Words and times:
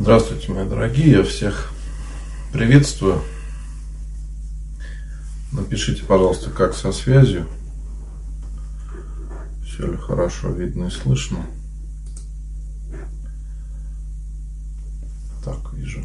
Здравствуйте, 0.00 0.52
мои 0.52 0.64
дорогие, 0.66 1.10
я 1.10 1.22
всех 1.24 1.72
приветствую. 2.52 3.20
Напишите, 5.50 6.04
пожалуйста, 6.04 6.50
как 6.50 6.74
со 6.74 6.92
связью. 6.92 7.48
Все 9.64 9.90
ли 9.90 9.96
хорошо 9.96 10.50
видно 10.50 10.84
и 10.84 10.90
слышно. 10.90 11.44
Так, 15.44 15.72
вижу. 15.72 16.04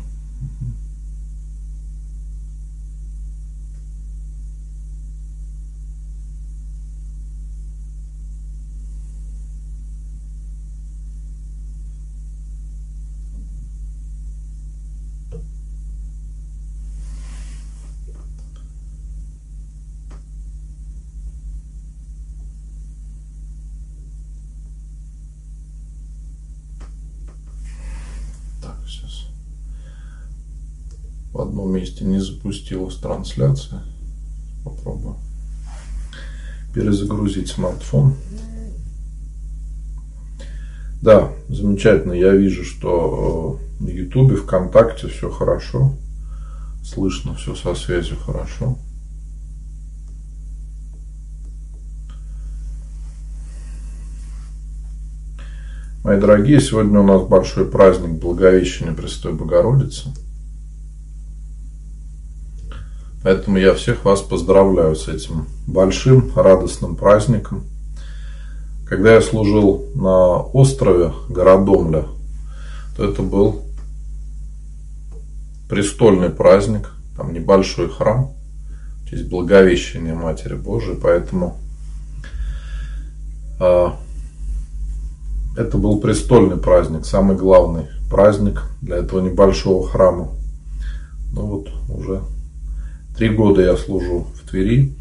В 31.34 31.42
одном 31.42 31.73
месте 31.73 32.06
не 32.06 32.20
запустилась 32.20 32.95
трансляция. 32.95 33.81
Попробую 34.64 35.17
перезагрузить 36.73 37.50
смартфон. 37.50 38.16
Да, 41.02 41.31
замечательно. 41.50 42.14
Я 42.14 42.31
вижу, 42.34 42.64
что 42.64 43.59
на 43.80 43.89
Ютубе, 43.89 44.36
ВКонтакте 44.36 45.08
все 45.08 45.30
хорошо. 45.30 45.95
Слышно 46.84 47.36
все 47.36 47.56
со 47.56 47.76
связью 47.76 48.17
хорошо. 48.17 48.78
Мои 56.04 56.20
дорогие, 56.20 56.59
сегодня 56.59 57.00
у 57.00 57.04
нас 57.04 57.22
большой 57.22 57.66
праздник 57.66 58.20
Благовещения 58.20 58.94
Престой 58.94 59.34
Богородицы– 59.34 60.09
Поэтому 63.24 63.58
я 63.58 63.74
всех 63.74 64.04
вас 64.04 64.22
поздравляю 64.22 64.95
с 64.95 65.08
этим 65.08 65.48
большим 65.66 66.32
радостным 66.36 66.98
праздником. 66.98 67.64
Когда 68.86 69.14
я 69.14 69.22
служил 69.22 69.86
на 69.95 70.39
острове 70.39 71.14
Городомля, 71.30 72.06
то 72.98 73.06
это 73.06 73.22
был 73.22 73.62
престольный 75.70 76.30
праздник, 76.30 76.92
там 77.16 77.33
небольшой 77.33 77.89
храм, 77.89 78.33
в 79.04 79.10
честь 79.10 79.30
Благовещения 79.30 80.14
Матери 80.14 80.56
Божией, 80.56 81.00
поэтому 81.02 81.58
э, 83.60 83.88
это 85.58 85.78
был 85.78 86.00
престольный 86.02 86.58
праздник, 86.58 87.06
самый 87.06 87.38
главный 87.38 87.86
праздник 88.10 88.64
для 88.82 88.98
этого 88.98 89.22
небольшого 89.22 89.88
храма. 89.88 90.30
Ну 91.32 91.42
вот 91.48 91.70
уже 91.89 92.22
Три 93.16 93.30
года 93.30 93.62
я 93.62 93.78
служу 93.78 94.26
в 94.34 94.50
Твери, 94.50 94.96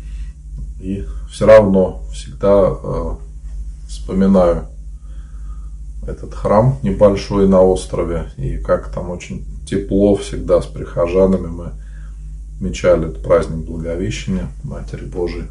и 0.80 1.04
все 1.30 1.46
равно 1.46 2.02
всегда 2.12 2.68
э, 2.70 3.10
вспоминаю 3.88 4.66
этот 6.06 6.34
храм 6.34 6.78
небольшой 6.82 7.48
на 7.48 7.62
острове, 7.62 8.30
и 8.36 8.58
как 8.58 8.92
там 8.92 9.08
очень 9.08 9.46
тепло 9.66 10.14
всегда 10.16 10.60
с 10.60 10.66
прихожанами 10.66 11.46
мы 11.46 11.72
мечали 12.60 13.08
этот 13.08 13.22
праздник 13.22 13.64
Благовещения 13.64 14.48
Матери 14.62 15.06
Божией. 15.06 15.46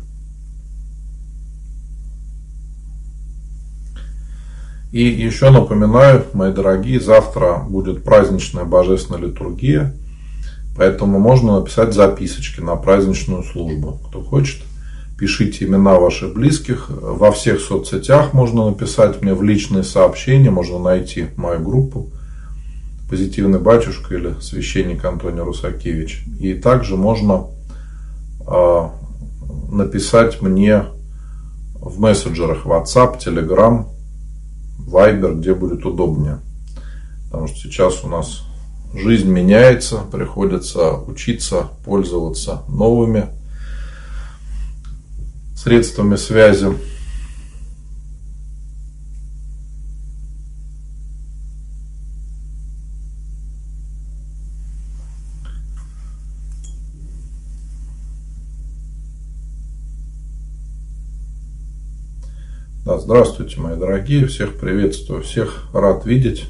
И 4.92 5.04
еще 5.04 5.50
напоминаю, 5.50 6.26
мои 6.34 6.54
дорогие, 6.54 7.00
завтра 7.00 7.66
будет 7.68 8.04
праздничная 8.04 8.66
божественная 8.66 9.22
литургия– 9.22 9.96
Поэтому 10.76 11.20
можно 11.20 11.60
написать 11.60 11.94
записочки 11.94 12.62
на 12.62 12.76
праздничную 12.76 13.44
службу. 13.44 14.00
Кто 14.08 14.22
хочет, 14.22 14.62
пишите 15.20 15.66
имена 15.66 16.00
ваших 16.00 16.34
близких. 16.34 16.90
Во 16.90 17.32
всех 17.32 17.60
соцсетях 17.60 18.34
можно 18.34 18.70
написать 18.70 19.22
мне 19.22 19.34
в 19.34 19.44
личные 19.44 19.84
сообщения, 19.84 20.50
можно 20.50 20.80
найти 20.80 21.28
мою 21.36 21.60
группу 21.60 22.10
«Позитивный 23.10 23.60
батюшка» 23.60 24.16
или 24.16 24.36
«Священник 24.42 25.04
Антоний 25.04 25.42
Русакевич». 25.42 26.26
И 26.40 26.54
также 26.54 26.96
можно 26.96 27.48
э, 28.48 28.90
написать 29.72 30.42
мне 30.42 30.86
в 31.76 32.00
мессенджерах 32.00 32.66
WhatsApp, 32.66 33.20
Telegram, 33.20 33.86
Viber, 34.80 35.36
где 35.36 35.54
будет 35.54 35.86
удобнее. 35.86 36.40
Потому 37.26 37.48
что 37.48 37.58
сейчас 37.58 38.04
у 38.04 38.08
нас 38.08 38.44
жизнь 38.94 39.30
меняется, 39.30 40.00
приходится 40.12 40.94
учиться 40.94 41.70
пользоваться 41.84 42.64
новыми 42.68 43.30
средствами 45.56 46.16
связи. 46.16 46.68
Да, 62.84 62.98
здравствуйте, 62.98 63.60
мои 63.60 63.78
дорогие, 63.78 64.26
всех 64.26 64.60
приветствую, 64.60 65.22
всех 65.22 65.70
рад 65.72 66.06
видеть. 66.06 66.50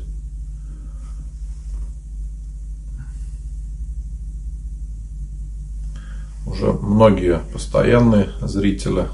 Уже 6.51 6.73
многие 6.73 7.39
постоянные 7.53 8.29
зрители 8.41 9.07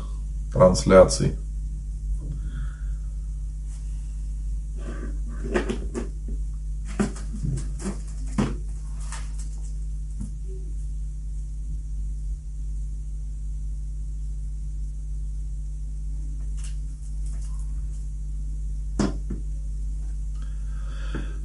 трансляций. 0.51 1.33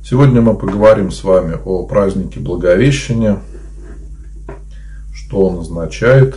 Сегодня 0.03 0.43
мы 0.43 0.55
поговорим 0.55 1.11
с 1.11 1.25
вами 1.25 1.57
о 1.65 1.87
празднике 1.87 2.41
Благовещения– 2.41 3.39
что 5.33 5.47
он 5.47 5.61
означает. 5.61 6.37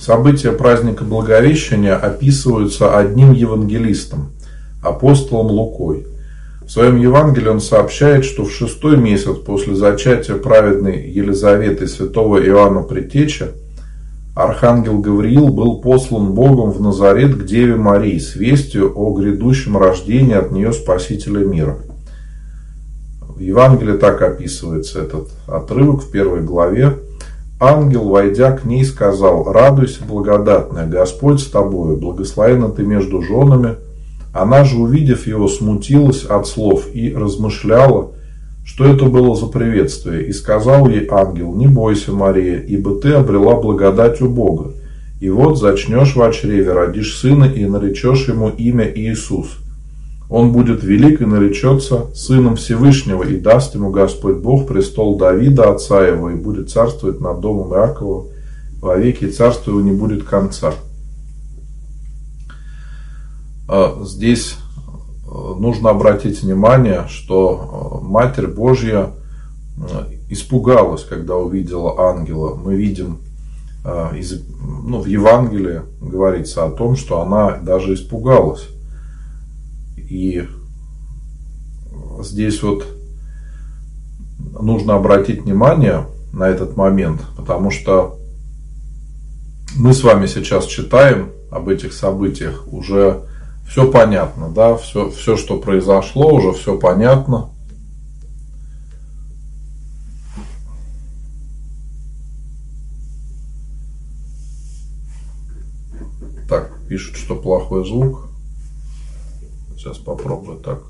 События 0.00 0.50
праздника 0.50 1.04
Благовещения 1.04 1.94
описываются 1.94 2.98
одним 2.98 3.32
евангелистом, 3.32 4.32
апостолом 4.82 5.46
Лукой. 5.46 6.04
В 6.62 6.68
своем 6.68 6.96
Евангелии 6.96 7.46
он 7.46 7.60
сообщает, 7.60 8.24
что 8.24 8.44
в 8.44 8.52
шестой 8.52 8.96
месяц 8.96 9.36
после 9.36 9.76
зачатия 9.76 10.34
праведной 10.34 11.08
Елизаветы 11.08 11.86
святого 11.86 12.44
Иоанна 12.44 12.82
Притеча 12.82 13.52
Архангел 14.34 14.98
Гавриил 14.98 15.48
был 15.48 15.80
послан 15.80 16.34
Богом 16.34 16.70
в 16.70 16.80
Назарет 16.80 17.34
к 17.36 17.44
Деве 17.44 17.74
Марии 17.74 18.18
с 18.18 18.36
вестью 18.36 18.92
о 18.94 19.12
грядущем 19.12 19.76
рождении 19.76 20.34
от 20.34 20.52
нее 20.52 20.72
Спасителя 20.72 21.44
мира. 21.44 21.78
В 23.20 23.40
Евангелии 23.40 23.96
так 23.96 24.22
описывается 24.22 25.00
этот 25.00 25.30
отрывок 25.46 26.02
в 26.02 26.10
первой 26.10 26.42
главе. 26.42 26.98
Ангел, 27.58 28.08
войдя 28.08 28.52
к 28.52 28.64
ней, 28.64 28.84
сказал, 28.84 29.50
«Радуйся, 29.52 30.04
благодатная, 30.04 30.86
Господь 30.86 31.40
с 31.40 31.46
тобою, 31.46 31.96
благословена 31.96 32.68
ты 32.68 32.82
между 32.82 33.22
женами». 33.22 33.76
Она 34.32 34.62
же, 34.62 34.78
увидев 34.78 35.26
его, 35.26 35.48
смутилась 35.48 36.24
от 36.24 36.46
слов 36.46 36.86
и 36.94 37.12
размышляла, 37.12 38.12
что 38.64 38.84
это 38.84 39.06
было 39.06 39.34
за 39.34 39.46
приветствие? 39.46 40.26
И 40.26 40.32
сказал 40.32 40.88
ей 40.88 41.06
ангел, 41.10 41.54
не 41.54 41.66
бойся, 41.66 42.12
Мария, 42.12 42.60
ибо 42.60 43.00
ты 43.00 43.12
обрела 43.12 43.56
благодать 43.60 44.20
у 44.20 44.28
Бога. 44.28 44.72
И 45.20 45.28
вот 45.28 45.58
зачнешь 45.58 46.16
в 46.16 46.32
чреве, 46.32 46.72
родишь 46.72 47.18
сына 47.18 47.44
и 47.44 47.66
наречешь 47.66 48.28
ему 48.28 48.48
имя 48.48 48.90
Иисус. 48.94 49.58
Он 50.30 50.52
будет 50.52 50.84
велик 50.84 51.20
и 51.20 51.26
наречется 51.26 52.06
сыном 52.14 52.56
Всевышнего, 52.56 53.24
и 53.24 53.36
даст 53.36 53.74
ему 53.74 53.90
Господь 53.90 54.36
Бог 54.36 54.68
престол 54.68 55.18
Давида, 55.18 55.72
отца 55.72 56.06
его, 56.06 56.30
и 56.30 56.36
будет 56.36 56.70
царствовать 56.70 57.20
над 57.20 57.40
домом 57.40 57.74
Иакова 57.74 58.26
во 58.80 58.96
веки 58.96 59.28
царства 59.28 59.72
его 59.72 59.80
не 59.80 59.92
будет 59.92 60.24
конца. 60.24 60.72
А, 63.68 64.02
здесь 64.04 64.56
нужно 65.54 65.90
обратить 65.90 66.42
внимание, 66.42 67.06
что 67.08 68.00
э, 68.02 68.04
Матерь 68.04 68.46
Божья 68.46 69.10
э, 69.76 70.12
испугалась, 70.28 71.04
когда 71.04 71.36
увидела 71.36 72.10
ангела. 72.10 72.54
Мы 72.54 72.76
видим 72.76 73.18
из, 74.14 74.42
ну, 74.60 75.00
в 75.00 75.06
Евангелии 75.06 75.80
говорится 76.02 76.66
о 76.66 76.70
том, 76.70 76.96
что 76.96 77.22
она 77.22 77.56
даже 77.56 77.94
испугалась. 77.94 78.68
И 79.96 80.46
здесь 82.22 82.62
вот 82.62 82.84
нужно 84.60 84.96
обратить 84.96 85.44
внимание 85.44 86.06
на 86.32 86.48
этот 86.48 86.76
момент, 86.76 87.22
потому 87.36 87.70
что 87.70 88.18
мы 89.76 89.92
с 89.92 90.02
вами 90.02 90.26
сейчас 90.26 90.66
читаем 90.66 91.30
об 91.50 91.68
этих 91.68 91.92
событиях, 91.92 92.64
уже 92.72 93.22
все 93.70 93.88
понятно, 93.88 94.48
да, 94.50 94.76
все, 94.76 95.10
все, 95.10 95.36
что 95.36 95.56
произошло, 95.56 96.34
уже 96.34 96.52
все 96.58 96.76
понятно. 96.76 97.50
Так, 106.48 106.72
пишут, 106.88 107.14
что 107.14 107.36
плохой 107.36 107.86
звук. 107.86 108.28
Сейчас 109.76 109.98
попробую 109.98 110.58
так. 110.58 110.82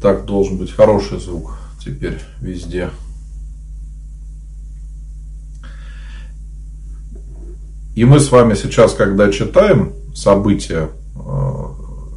Так 0.00 0.26
должен 0.26 0.58
быть 0.58 0.70
хороший 0.70 1.18
звук 1.18 1.58
теперь 1.84 2.20
везде. 2.40 2.90
И 8.00 8.04
мы 8.06 8.18
с 8.18 8.32
вами 8.32 8.54
сейчас, 8.54 8.94
когда 8.94 9.30
читаем 9.30 9.92
события 10.14 10.88
э, 11.16 11.64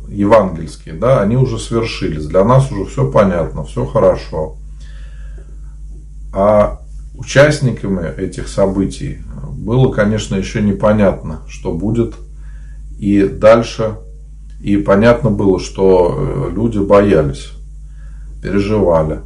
евангельские, 0.08 0.96
да, 0.96 1.20
они 1.20 1.36
уже 1.36 1.60
свершились. 1.60 2.26
Для 2.26 2.46
нас 2.46 2.72
уже 2.72 2.86
все 2.86 3.12
понятно, 3.12 3.66
все 3.66 3.86
хорошо. 3.86 4.56
А 6.32 6.80
участниками 7.16 8.16
этих 8.16 8.48
событий 8.48 9.24
было, 9.58 9.92
конечно, 9.92 10.36
еще 10.36 10.62
непонятно, 10.62 11.42
что 11.50 11.74
будет. 11.74 12.16
И 12.98 13.28
дальше, 13.28 13.98
и 14.62 14.78
понятно 14.78 15.32
было, 15.32 15.60
что 15.60 16.16
э, 16.18 16.56
люди 16.56 16.78
боялись 16.78 17.52
переживали. 18.42 19.20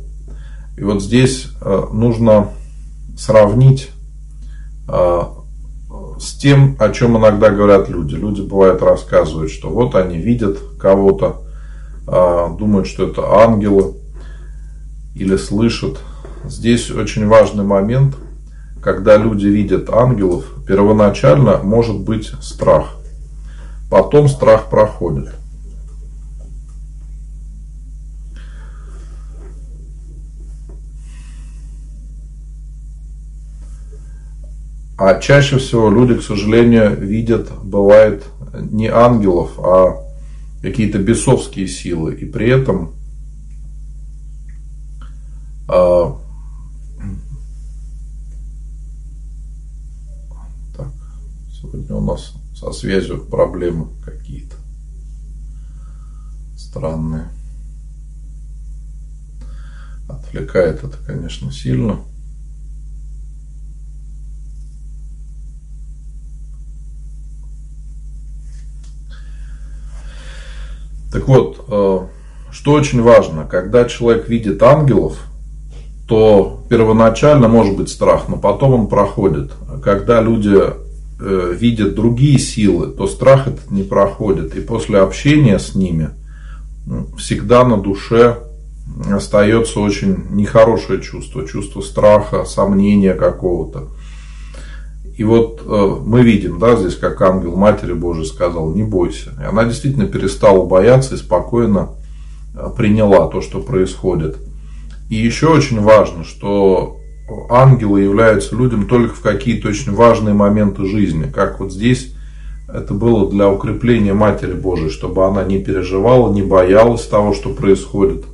И 0.75 0.83
вот 0.83 1.03
здесь 1.03 1.49
э, 1.61 1.83
нужно 1.93 2.49
сравнить 3.15 3.91
с 6.19 6.33
тем, 6.33 6.75
о 6.79 6.89
чем 6.89 7.17
иногда 7.17 7.49
говорят 7.49 7.89
люди. 7.89 8.15
Люди 8.15 8.41
бывают 8.41 8.81
рассказывают, 8.81 9.51
что 9.51 9.69
вот 9.69 9.95
они 9.95 10.17
видят 10.17 10.57
кого-то, 10.79 11.41
э, 12.07 12.47
думают, 12.57 12.87
что 12.87 13.07
это 13.07 13.23
ангелы 13.41 13.95
или 15.15 15.35
слышат. 15.35 15.99
Здесь 16.45 16.91
очень 16.91 17.27
важный 17.27 17.63
момент, 17.63 18.15
когда 18.81 19.17
люди 19.17 19.47
видят 19.47 19.89
ангелов, 19.89 20.45
первоначально 20.67 21.57
может 21.57 21.99
быть 21.99 22.31
страх. 22.41 22.95
Потом 23.89 24.27
страх 24.27 24.69
проходит. 24.69 25.36
А 34.97 35.19
чаще 35.19 35.59
всего 35.59 35.91
люди, 35.91 36.15
к 36.15 36.23
сожалению, 36.23 36.97
видят, 36.97 37.51
бывает, 37.63 38.25
не 38.53 38.87
ангелов, 38.87 39.59
а 39.59 40.01
какие-то 40.61 40.97
бесовские 40.97 41.67
силы. 41.67 42.15
И 42.15 42.25
при 42.25 42.49
этом 42.49 42.95
а, 45.67 46.17
так, 50.75 50.87
сегодня 51.51 51.95
у 51.95 52.01
нас 52.01 52.33
со 52.55 52.71
связью 52.71 53.23
проблемы 53.23 53.89
какие-то 54.03 54.55
странные. 56.55 57.27
Отвлекает 60.09 60.83
это, 60.83 60.97
конечно, 61.05 61.51
сильно. 61.51 61.99
Так 71.17 71.27
вот, 71.27 71.65
э, 71.67 71.99
что 72.51 72.71
очень 72.73 73.01
важно, 73.01 73.45
когда 73.49 73.85
человек 73.85 74.29
видит 74.29 74.61
ангелов, 74.61 75.17
то 76.07 76.63
первоначально 76.69 77.47
может 77.47 77.75
быть 77.75 77.89
страх, 77.89 78.29
но 78.29 78.37
потом 78.37 78.75
он 78.75 78.87
проходит. 78.87 79.51
Когда 79.83 80.21
люди 80.21 80.55
э, 80.55 81.55
видят 81.59 81.95
другие 81.95 82.37
силы, 82.37 82.89
то 82.89 83.07
страх 83.07 83.47
этот 83.47 83.71
не 83.71 83.81
проходит. 83.81 84.55
И 84.55 84.61
после 84.61 84.99
общения 84.99 85.57
с 85.57 85.73
ними 85.73 86.11
всегда 87.17 87.65
на 87.65 87.77
душе 87.77 88.37
остается 89.11 89.79
очень 89.79 90.17
нехорошее 90.29 91.01
чувство, 91.01 91.47
чувство 91.47 91.81
страха, 91.81 92.45
сомнения 92.45 93.15
какого-то. 93.15 93.87
И 95.17 95.23
вот 95.23 95.63
э, 95.65 95.95
мы 96.05 96.21
видим, 96.21 96.59
да, 96.59 96.75
здесь 96.75 96.95
как 96.95 97.19
ангел 97.23 97.55
Матери 97.55 97.93
Божией 97.93 98.27
сказал, 98.27 98.69
не 98.69 98.83
бойся. 98.83 99.31
И 99.41 99.43
она 99.43 99.65
действительно 99.65 100.05
перестала 100.05 100.63
бояться 100.63 101.15
и 101.15 101.17
спокойно 101.17 101.89
э, 102.53 102.69
приняла 102.77 103.27
то, 103.27 103.41
что 103.41 103.59
происходит. 103.59 104.37
И 105.09 105.15
еще 105.15 105.47
очень 105.47 105.81
важно, 105.81 106.23
что 106.23 106.97
ангелы 107.49 108.01
являются 108.01 108.55
людям 108.55 108.87
только 108.87 109.15
в 109.15 109.21
какие-то 109.21 109.69
очень 109.69 109.93
важные 109.93 110.35
моменты 110.35 110.85
жизни. 110.85 111.23
Как 111.23 111.59
вот 111.59 111.73
здесь 111.73 112.13
это 112.67 112.93
было 112.93 113.27
для 113.27 113.49
укрепления 113.49 114.13
Матери 114.13 114.53
Божией, 114.53 114.91
чтобы 114.91 115.25
она 115.25 115.43
не 115.43 115.57
переживала, 115.57 116.31
не 116.31 116.43
боялась 116.43 117.07
того, 117.07 117.33
что 117.33 117.49
происходит. 117.49 118.25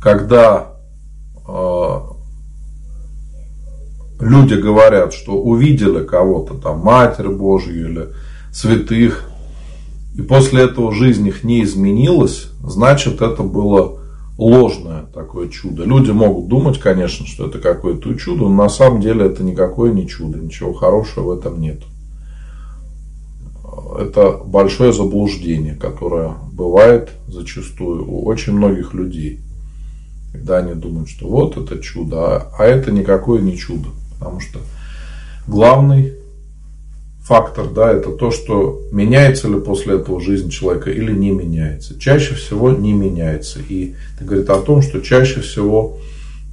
Когда 0.00 0.72
э, 1.46 1.75
люди 4.20 4.54
говорят, 4.54 5.12
что 5.12 5.32
увидели 5.32 6.04
кого-то, 6.04 6.54
там, 6.54 6.80
Матерь 6.80 7.28
Божью 7.28 7.90
или 7.90 8.08
святых, 8.52 9.28
и 10.14 10.22
после 10.22 10.62
этого 10.62 10.92
жизнь 10.92 11.26
их 11.26 11.44
не 11.44 11.62
изменилась, 11.62 12.48
значит, 12.62 13.20
это 13.20 13.42
было 13.42 14.00
ложное 14.38 15.06
такое 15.14 15.48
чудо. 15.48 15.84
Люди 15.84 16.10
могут 16.10 16.48
думать, 16.48 16.78
конечно, 16.78 17.26
что 17.26 17.46
это 17.46 17.58
какое-то 17.58 18.14
чудо, 18.14 18.44
но 18.44 18.64
на 18.64 18.68
самом 18.68 19.00
деле 19.00 19.26
это 19.26 19.42
никакое 19.42 19.92
не 19.92 20.08
чудо, 20.08 20.38
ничего 20.38 20.72
хорошего 20.72 21.34
в 21.34 21.38
этом 21.38 21.60
нет. 21.60 21.82
Это 23.98 24.40
большое 24.44 24.92
заблуждение, 24.92 25.74
которое 25.74 26.34
бывает 26.52 27.10
зачастую 27.28 28.10
у 28.10 28.24
очень 28.24 28.54
многих 28.54 28.94
людей. 28.94 29.40
Когда 30.32 30.58
они 30.58 30.74
думают, 30.74 31.08
что 31.08 31.28
вот 31.28 31.56
это 31.56 31.78
чудо, 31.78 32.48
а 32.58 32.64
это 32.64 32.90
никакое 32.90 33.40
не 33.40 33.56
чудо. 33.56 33.88
Потому 34.18 34.40
что 34.40 34.60
главный 35.46 36.14
фактор, 37.26 37.68
да, 37.68 37.90
это 37.90 38.12
то, 38.12 38.30
что 38.30 38.82
меняется 38.92 39.48
ли 39.48 39.58
после 39.58 39.96
этого 39.96 40.20
жизнь 40.20 40.48
человека 40.48 40.90
или 40.90 41.12
не 41.12 41.32
меняется. 41.32 41.98
Чаще 41.98 42.34
всего 42.34 42.70
не 42.70 42.92
меняется. 42.92 43.58
И 43.68 43.94
это 44.14 44.24
говорит 44.24 44.48
о 44.48 44.60
том, 44.60 44.80
что 44.80 45.00
чаще 45.00 45.40
всего 45.40 45.98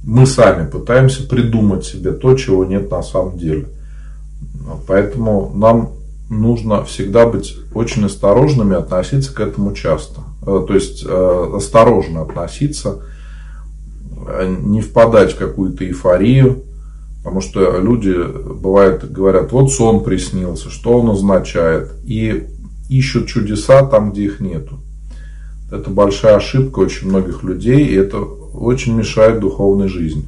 мы 0.02 0.26
сами 0.26 0.68
пытаемся 0.68 1.22
придумать 1.28 1.84
себе 1.84 2.12
то, 2.12 2.34
чего 2.34 2.64
нет 2.64 2.90
на 2.90 3.02
самом 3.02 3.38
деле. 3.38 3.66
Поэтому 4.86 5.52
нам 5.54 5.92
нужно 6.28 6.84
всегда 6.84 7.26
быть 7.26 7.56
очень 7.72 8.04
осторожными, 8.04 8.76
относиться 8.76 9.32
к 9.32 9.40
этому 9.40 9.72
часто. 9.74 10.22
Э, 10.42 10.64
то 10.66 10.74
есть 10.74 11.04
э, 11.06 11.52
осторожно 11.56 12.22
относиться, 12.22 13.00
э, 14.26 14.56
не 14.60 14.80
впадать 14.80 15.34
в 15.34 15.38
какую-то 15.38 15.86
эйфорию, 15.86 16.64
Потому 17.24 17.40
что 17.40 17.78
люди, 17.78 18.14
бывает, 18.14 19.10
говорят, 19.10 19.50
вот 19.50 19.72
сон 19.72 20.04
приснился, 20.04 20.68
что 20.68 21.00
он 21.00 21.08
означает. 21.08 21.92
И 22.04 22.48
ищут 22.90 23.28
чудеса 23.28 23.82
там, 23.86 24.12
где 24.12 24.24
их 24.24 24.40
нету. 24.40 24.78
Это 25.72 25.88
большая 25.88 26.36
ошибка 26.36 26.80
очень 26.80 27.08
многих 27.08 27.42
людей, 27.42 27.86
и 27.86 27.94
это 27.94 28.18
очень 28.18 28.94
мешает 28.94 29.40
духовной 29.40 29.88
жизни. 29.88 30.24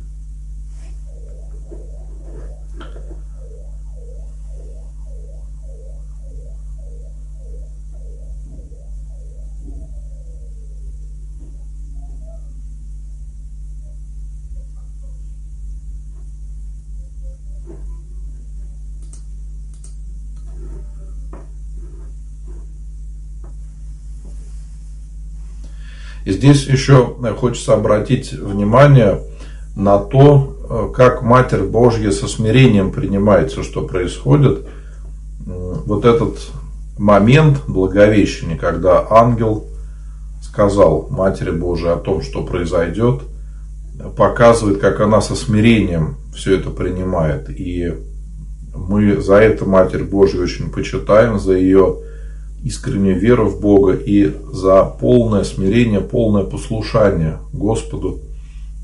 И 26.27 26.33
здесь 26.33 26.67
еще 26.67 27.15
хочется 27.39 27.75
обратить 27.75 28.33
внимание 28.33 29.21
на 29.77 29.99
то, 29.99 30.57
э, 30.69 30.93
как 30.93 31.23
Матерь 31.23 31.63
Божья 31.63 32.11
со 32.11 32.27
смирением 32.27 32.91
принимает 32.91 33.53
все, 33.53 33.63
что 33.63 33.83
происходит. 33.83 34.67
Вот 35.47 36.05
этот 36.05 36.39
момент 36.99 37.63
Благовещения, 37.69 38.57
когда 38.57 39.07
ангел 39.09 39.69
сказал 40.43 41.07
Матери 41.11 41.53
Божией 41.53 41.93
о 41.93 41.97
том, 41.97 42.23
что 42.23 42.43
произойдет, 42.43 43.23
показывает, 44.17 44.81
как 44.81 44.99
она 45.01 45.21
со 45.21 45.37
смирением 45.37 46.17
все 46.35 46.57
это 46.57 46.71
принимает. 46.71 47.49
И 47.51 47.95
мы 48.75 49.21
за 49.21 49.37
это 49.37 49.65
Матерь 49.65 50.03
Божью 50.03 50.43
очень 50.43 50.73
почитаем, 50.73 51.39
за 51.39 51.53
ее 51.53 51.99
искреннюю 52.63 53.19
веру 53.19 53.49
в 53.49 53.61
Бога 53.61 53.95
и 53.95 54.33
за 54.53 54.85
полное 54.85 55.45
смирение, 55.45 56.01
полное 56.01 56.45
послушание 56.45 57.39
Господу 57.53 58.21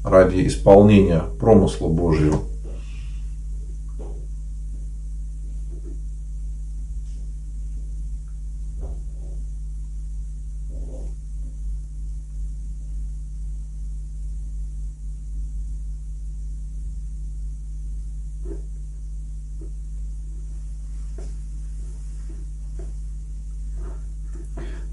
ради 0.04 0.46
исполнения 0.46 1.22
промысла 1.38 1.88
Божьего. 1.88 2.38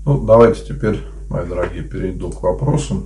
Ну, 0.10 0.26
давайте 0.26 0.66
теперь, 0.66 1.04
мои 1.30 1.48
дорогие, 1.48 1.84
перейду 1.84 2.32
к 2.32 2.42
вопросам. 2.42 3.06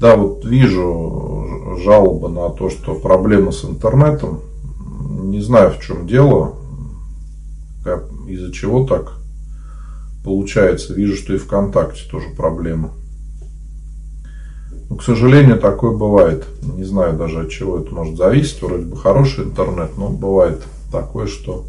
Да, 0.00 0.16
вот 0.16 0.44
вижу 0.44 1.78
жалобы 1.84 2.28
на 2.28 2.50
то, 2.50 2.70
что 2.70 2.96
проблемы 2.96 3.52
с 3.52 3.64
интернетом. 3.64 4.40
Не 5.22 5.40
знаю, 5.42 5.70
в 5.70 5.80
чем 5.80 6.08
дело, 6.08 6.56
из-за 8.26 8.52
чего 8.52 8.84
так 8.84 9.12
получается. 10.24 10.92
Вижу, 10.92 11.14
что 11.14 11.34
и 11.34 11.38
ВКонтакте 11.38 12.10
тоже 12.10 12.30
проблемы. 12.30 12.90
Но, 14.94 14.98
к 14.98 15.02
сожалению, 15.02 15.58
такое 15.58 15.90
бывает. 15.90 16.46
Не 16.62 16.84
знаю 16.84 17.14
даже 17.16 17.40
от 17.40 17.50
чего 17.50 17.80
это 17.80 17.92
может 17.92 18.16
зависеть. 18.16 18.62
Вроде 18.62 18.84
бы 18.84 18.96
хороший 18.96 19.42
интернет, 19.42 19.98
но 19.98 20.08
бывает 20.08 20.62
такое, 20.92 21.26
что 21.26 21.64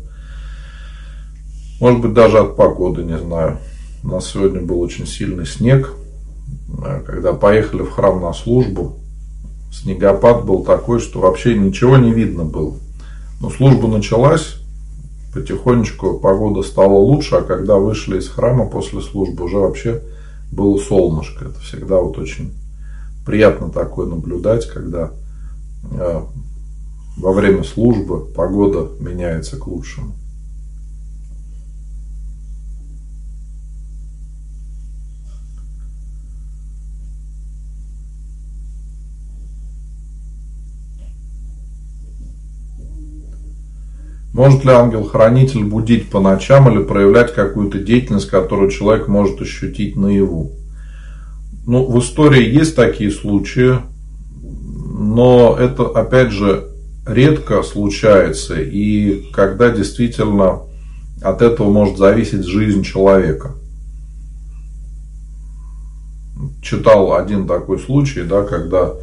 может 1.79 2.01
быть 2.01 2.13
даже 2.13 2.37
от 2.37 2.55
погоды, 2.55 3.03
не 3.03 3.17
знаю. 3.17 3.57
У 4.03 4.09
нас 4.09 4.27
сегодня 4.27 4.61
был 4.61 4.79
очень 4.79 5.07
сильный 5.07 5.47
снег. 5.47 5.91
Э, 6.85 7.01
когда 7.03 7.33
поехали 7.33 7.81
в 7.81 7.89
храм 7.89 8.21
на 8.21 8.31
службу, 8.31 8.99
снегопад 9.73 10.45
был 10.45 10.63
такой, 10.63 10.99
что 10.99 11.19
вообще 11.19 11.57
ничего 11.57 11.97
не 11.97 12.13
видно 12.13 12.43
было. 12.43 12.75
Но 13.41 13.49
служба 13.49 13.87
началась, 13.87 14.57
потихонечку 15.33 16.19
погода 16.19 16.61
стала 16.61 16.99
лучше, 16.99 17.37
а 17.37 17.41
когда 17.41 17.77
вышли 17.77 18.19
из 18.19 18.29
храма 18.29 18.67
после 18.67 19.01
службы, 19.01 19.45
уже 19.45 19.57
вообще 19.57 20.03
было 20.51 20.77
солнышко. 20.77 21.45
Это 21.45 21.59
всегда 21.61 21.99
вот 21.99 22.19
очень 22.19 22.53
приятно 23.25 23.69
такое 23.69 24.07
наблюдать, 24.07 24.67
когда 24.67 25.11
э, 25.91 26.21
во 27.17 27.33
время 27.33 27.63
службы 27.63 28.25
погода 28.25 28.91
меняется 28.99 29.57
к 29.57 29.67
лучшему. 29.67 30.13
Может 44.33 44.65
ли 44.65 44.71
ангел-хранитель 44.71 45.63
будить 45.63 46.09
по 46.09 46.19
ночам 46.19 46.69
или 46.69 46.83
проявлять 46.83 47.33
какую-то 47.33 47.79
деятельность, 47.79 48.29
которую 48.29 48.69
человек 48.69 49.07
может 49.07 49.41
ощутить 49.41 49.95
наяву? 49.95 50.51
Ну, 51.67 51.85
в 51.85 51.99
истории 51.99 52.47
есть 52.47 52.75
такие 52.75 53.09
случаи, 53.09 53.77
но 54.97 55.57
это, 55.59 55.87
опять 55.87 56.31
же, 56.31 56.69
редко 57.07 57.63
случается, 57.63 58.61
и 58.61 59.31
когда 59.31 59.69
действительно 59.69 60.61
от 61.21 61.41
этого 61.41 61.69
может 61.71 61.97
зависеть 61.97 62.45
жизнь 62.45 62.83
человека. 62.83 63.53
Читал 66.61 67.15
один 67.15 67.47
такой 67.47 67.79
случай, 67.79 68.21
да, 68.21 68.43
когда 68.43 68.93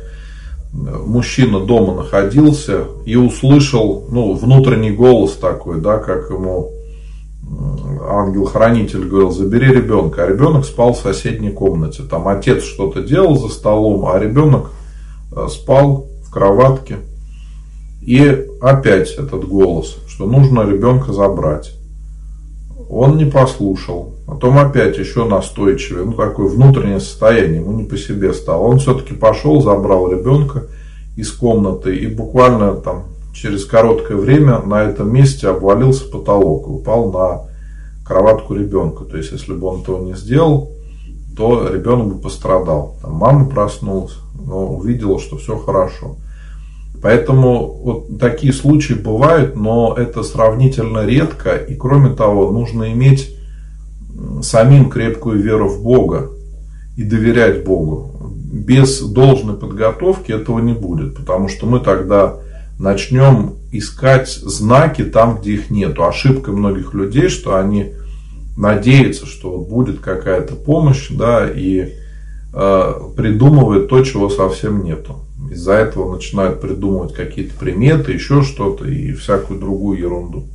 мужчина 0.72 1.60
дома 1.60 1.94
находился 1.94 2.84
и 3.04 3.16
услышал 3.16 4.06
ну, 4.10 4.34
внутренний 4.34 4.92
голос 4.92 5.32
такой, 5.32 5.80
да, 5.80 5.98
как 5.98 6.30
ему 6.30 6.70
ангел-хранитель 8.08 9.08
говорил, 9.08 9.30
забери 9.30 9.68
ребенка. 9.68 10.24
А 10.24 10.26
ребенок 10.26 10.64
спал 10.64 10.92
в 10.92 10.98
соседней 10.98 11.50
комнате. 11.50 12.02
Там 12.02 12.28
отец 12.28 12.62
что-то 12.64 13.02
делал 13.02 13.36
за 13.36 13.48
столом, 13.48 14.06
а 14.06 14.18
ребенок 14.18 14.70
э, 15.34 15.46
спал 15.48 16.08
в 16.24 16.30
кроватке. 16.30 16.98
И 18.00 18.46
опять 18.60 19.12
этот 19.12 19.46
голос, 19.46 19.98
что 20.08 20.26
нужно 20.26 20.68
ребенка 20.68 21.12
забрать. 21.12 21.72
Он 22.88 23.16
не 23.16 23.24
послушал. 23.24 24.16
Потом 24.26 24.58
опять 24.58 24.98
еще 24.98 25.24
настойчивее. 25.24 26.04
Ну, 26.04 26.12
такое 26.12 26.48
внутреннее 26.48 27.00
состояние. 27.00 27.60
Ему 27.60 27.72
не 27.72 27.84
по 27.84 27.96
себе 27.96 28.34
стало. 28.34 28.62
Он 28.62 28.78
все-таки 28.78 29.14
пошел, 29.14 29.62
забрал 29.62 30.10
ребенка 30.10 30.64
из 31.16 31.30
комнаты. 31.30 31.96
И 31.96 32.06
буквально 32.06 32.74
там 32.74 33.04
через 33.32 33.64
короткое 33.64 34.16
время 34.16 34.60
на 34.60 34.82
этом 34.82 35.12
месте 35.12 35.48
обвалился 35.48 36.08
потолок. 36.08 36.68
Упал 36.68 37.10
на 37.10 37.42
кроватку 38.04 38.54
ребенка. 38.54 39.04
То 39.04 39.16
есть, 39.16 39.32
если 39.32 39.54
бы 39.54 39.66
он 39.68 39.80
этого 39.82 40.04
не 40.04 40.14
сделал, 40.14 40.72
то 41.36 41.68
ребенок 41.68 42.08
бы 42.08 42.18
пострадал. 42.20 42.96
Там 43.02 43.12
мама 43.12 43.48
проснулась, 43.48 44.16
но 44.38 44.66
увидела, 44.66 45.18
что 45.18 45.36
все 45.38 45.56
хорошо. 45.56 46.16
Поэтому 47.02 47.72
вот 47.82 48.18
такие 48.20 48.52
случаи 48.52 48.94
бывают, 48.94 49.56
но 49.56 49.94
это 49.96 50.22
сравнительно 50.22 51.04
редко. 51.04 51.56
И 51.56 51.74
кроме 51.74 52.14
того, 52.14 52.50
нужно 52.52 52.92
иметь 52.92 53.36
самим 54.42 54.88
крепкую 54.88 55.42
веру 55.42 55.68
в 55.68 55.82
Бога 55.82 56.30
и 56.96 57.02
доверять 57.02 57.64
Богу. 57.64 58.12
Без 58.52 59.00
должной 59.00 59.56
подготовки 59.56 60.30
этого 60.30 60.60
не 60.60 60.74
будет, 60.74 61.16
потому 61.16 61.48
что 61.48 61.66
мы 61.66 61.80
тогда 61.80 62.36
начнем 62.82 63.54
искать 63.70 64.28
знаки 64.28 65.04
там, 65.04 65.38
где 65.38 65.52
их 65.54 65.70
нету. 65.70 66.04
Ошибка 66.04 66.50
многих 66.50 66.94
людей, 66.94 67.28
что 67.28 67.56
они 67.56 67.92
надеются, 68.56 69.24
что 69.24 69.56
будет 69.58 70.00
какая-то 70.00 70.56
помощь, 70.56 71.08
да, 71.10 71.48
и 71.48 71.92
э, 72.52 72.92
придумывают 73.16 73.88
то, 73.88 74.02
чего 74.02 74.28
совсем 74.28 74.82
нету. 74.82 75.20
Из-за 75.50 75.74
этого 75.74 76.12
начинают 76.12 76.60
придумывать 76.60 77.14
какие-то 77.14 77.54
приметы, 77.54 78.12
еще 78.12 78.42
что-то 78.42 78.84
и 78.84 79.12
всякую 79.12 79.60
другую 79.60 80.00
ерунду. 80.00 80.48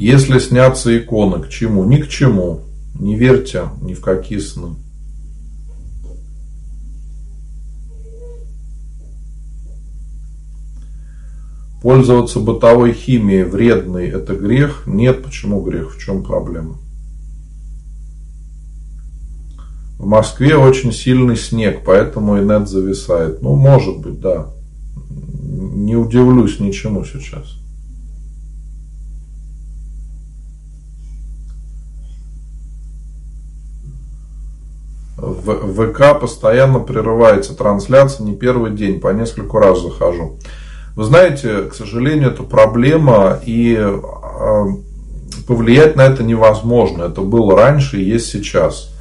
Если 0.00 0.38
снятся 0.40 0.96
иконы, 0.98 1.44
к 1.44 1.48
чему? 1.48 1.84
Ни 1.84 1.98
к 1.98 2.08
чему. 2.08 2.62
Не 2.94 3.16
верьте 3.16 3.64
ни 3.80 3.94
в 3.94 4.00
какие 4.00 4.40
сны. 4.40 4.74
Пользоваться 11.82 12.40
бытовой 12.40 12.92
химией 12.92 13.44
вредной– 13.44 14.08
это 14.08 14.34
грех? 14.34 14.82
Нет. 14.86 15.22
Почему 15.22 15.62
грех? 15.62 15.94
В 15.94 15.98
чем 16.00 16.24
проблема? 16.24 16.76
В 19.98 20.06
Москве 20.06 20.56
очень 20.56 20.92
сильный 20.92 21.36
снег, 21.36 21.82
поэтому 21.84 22.38
и 22.38 22.44
нет 22.44 22.68
зависает. 22.68 23.42
Ну, 23.42 23.54
может 23.54 23.98
быть, 23.98 24.20
да. 24.20 24.48
Не 25.10 25.96
удивлюсь 25.96 26.60
ничему 26.60 27.04
сейчас. 27.04 27.58
В 35.16 35.92
ВК 35.92 36.20
постоянно 36.20 36.78
прерывается 36.78 37.54
трансляция, 37.54 38.24
не 38.24 38.36
первый 38.36 38.72
день, 38.72 39.00
по 39.00 39.12
нескольку 39.12 39.58
раз 39.58 39.82
захожу. 39.82 40.38
Вы 40.98 41.04
знаете, 41.04 41.62
к 41.62 41.74
сожалению, 41.74 42.32
это 42.32 42.42
проблема, 42.42 43.38
и 43.46 43.78
а, 43.78 44.64
повлиять 45.46 45.94
на 45.94 46.00
это 46.00 46.24
невозможно. 46.24 47.04
Это 47.04 47.20
было 47.20 47.54
раньше 47.54 48.00
и 48.00 48.04
есть 48.04 48.32
сейчас. 48.32 48.92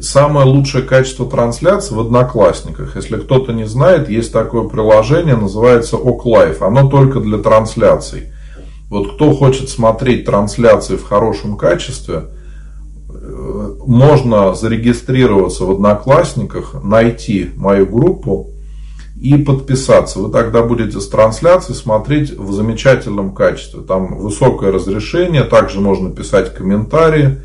Самое 0.00 0.44
лучшее 0.44 0.82
качество 0.82 1.30
трансляции 1.30 1.94
в 1.94 2.00
Одноклассниках. 2.00 2.96
Если 2.96 3.16
кто-то 3.16 3.52
не 3.52 3.64
знает, 3.64 4.08
есть 4.08 4.32
такое 4.32 4.66
приложение, 4.66 5.36
называется 5.36 5.94
OkLive. 5.94 6.58
Оно 6.58 6.90
только 6.90 7.20
для 7.20 7.38
трансляций. 7.38 8.32
Вот 8.90 9.14
кто 9.14 9.36
хочет 9.36 9.68
смотреть 9.68 10.24
трансляции 10.24 10.96
в 10.96 11.04
хорошем 11.04 11.56
качестве, 11.56 12.24
э, 13.08 13.74
можно 13.86 14.52
зарегистрироваться 14.56 15.64
в 15.64 15.70
Одноклассниках, 15.70 16.74
найти 16.82 17.50
мою 17.54 17.86
группу 17.86 18.50
и 19.24 19.38
подписаться. 19.38 20.18
Вы 20.18 20.30
тогда 20.30 20.62
будете 20.62 21.00
с 21.00 21.08
трансляции 21.08 21.72
смотреть 21.72 22.36
в 22.36 22.52
замечательном 22.52 23.34
качестве. 23.34 23.80
Там 23.80 24.18
высокое 24.18 24.70
разрешение, 24.70 25.44
также 25.44 25.80
можно 25.80 26.10
писать 26.10 26.54
комментарии. 26.54 27.40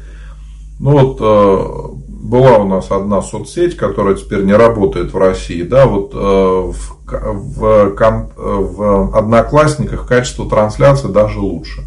Ну 0.78 0.92
вот 0.92 1.18
э, 1.22 1.96
была 2.06 2.58
у 2.58 2.68
нас 2.68 2.92
одна 2.92 3.22
соцсеть, 3.22 3.78
которая 3.78 4.16
теперь 4.16 4.44
не 4.44 4.52
работает 4.52 5.14
в 5.14 5.18
России, 5.18 5.62
да, 5.62 5.86
вот 5.86 6.12
э, 6.14 6.18
в, 6.18 6.98
в, 7.08 7.96
в 8.36 9.18
Одноклассниках 9.18 10.06
качество 10.06 10.50
трансляции 10.50 11.08
даже 11.08 11.40
лучше. 11.40 11.84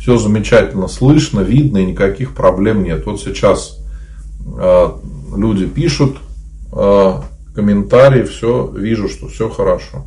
Все 0.00 0.16
замечательно 0.16 0.88
слышно, 0.88 1.40
видно 1.40 1.78
и 1.78 1.84
никаких 1.84 2.34
проблем 2.34 2.82
нет. 2.82 3.04
Вот 3.04 3.20
сейчас 3.20 3.78
э, 4.56 4.88
люди 5.36 5.66
пишут 5.66 6.16
комментарии, 7.54 8.22
все, 8.22 8.72
вижу, 8.74 9.08
что 9.08 9.28
все 9.28 9.48
хорошо. 9.48 10.06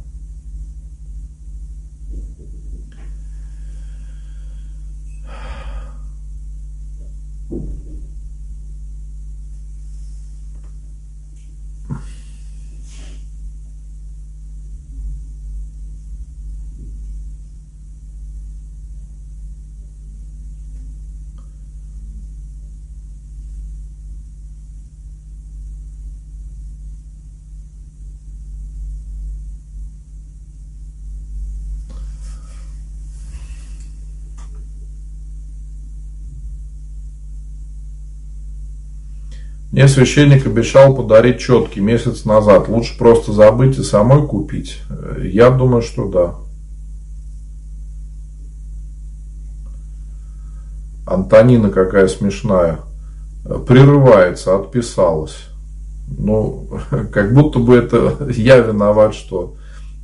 Мне 39.72 39.88
священник 39.88 40.46
обещал 40.46 40.96
подарить 40.96 41.40
четкий 41.40 41.82
месяц 41.82 42.26
назад. 42.26 42.70
Лучше 42.70 42.98
просто 42.98 43.34
забыть 43.34 43.78
и 43.78 43.84
самой 43.84 44.26
купить. 44.26 44.80
Я 45.22 45.50
думаю, 45.50 45.82
что 45.82 46.10
да. 46.10 46.36
Антонина 51.06 51.70
какая 51.70 52.08
смешная. 52.08 52.80
Прерывается, 53.68 54.56
отписалась. 54.56 55.38
Ну, 56.08 56.70
как 57.12 57.34
будто 57.34 57.60
бы 57.60 57.76
это 57.76 58.30
я 58.36 58.58
виноват, 58.58 59.14
что 59.14 59.56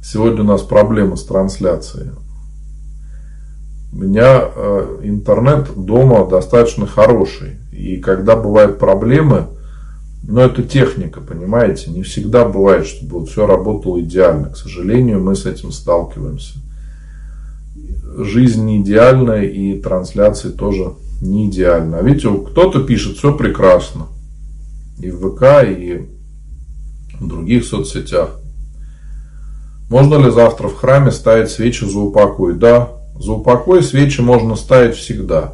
сегодня 0.04 0.42
у 0.42 0.46
нас 0.46 0.62
проблемы 0.62 1.18
с 1.18 1.24
трансляцией. 1.24 2.12
У 3.94 3.98
меня 3.98 4.50
э, 4.56 5.00
интернет 5.04 5.70
дома 5.76 6.26
достаточно 6.26 6.88
хороший. 6.88 7.58
И 7.72 7.98
когда 7.98 8.36
бывают 8.36 8.80
проблемы, 8.80 9.48
но 10.24 10.42
это 10.42 10.64
техника, 10.64 11.20
понимаете? 11.20 11.90
Не 11.90 12.04
всегда 12.04 12.46
бывает, 12.46 12.86
чтобы 12.86 13.20
вот 13.20 13.30
все 13.30 13.46
работало 13.46 14.00
идеально. 14.00 14.50
К 14.50 14.58
сожалению, 14.58 15.22
мы 15.22 15.36
с 15.36 15.46
этим 15.46 15.72
сталкиваемся. 15.72 16.60
Жизнь 18.18 18.64
не 18.64 18.82
идеальная 18.82 19.44
и 19.44 19.80
трансляции 19.80 20.50
тоже 20.50 20.94
не 21.22 21.50
идеально. 21.50 21.98
А 21.98 22.02
видите, 22.02 22.30
кто-то 22.30 22.84
пишет, 22.84 23.18
все 23.18 23.36
прекрасно. 23.36 24.08
И 25.00 25.10
в 25.10 25.36
ВК, 25.36 25.68
и 25.68 26.08
в 27.20 27.28
других 27.28 27.66
соцсетях. 27.66 28.40
Можно 29.90 30.16
ли 30.16 30.32
завтра 30.32 30.68
в 30.68 30.76
храме 30.76 31.12
ставить 31.12 31.50
свечи 31.50 31.84
за 31.84 32.00
упокой? 32.00 32.54
Да, 32.54 33.01
за 33.22 33.34
упокой 33.34 33.84
свечи 33.84 34.22
можно 34.22 34.56
ставить 34.56 34.96
всегда. 34.96 35.54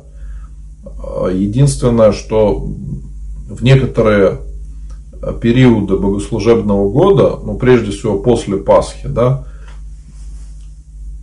Единственное, 1.31 2.11
что 2.11 2.55
в 2.55 3.61
некоторые 3.61 4.39
периода 5.41 5.97
богослужебного 5.97 6.89
года, 6.89 7.39
ну, 7.43 7.57
прежде 7.57 7.91
всего 7.91 8.19
после 8.19 8.57
Пасхи, 8.57 9.07
да, 9.07 9.45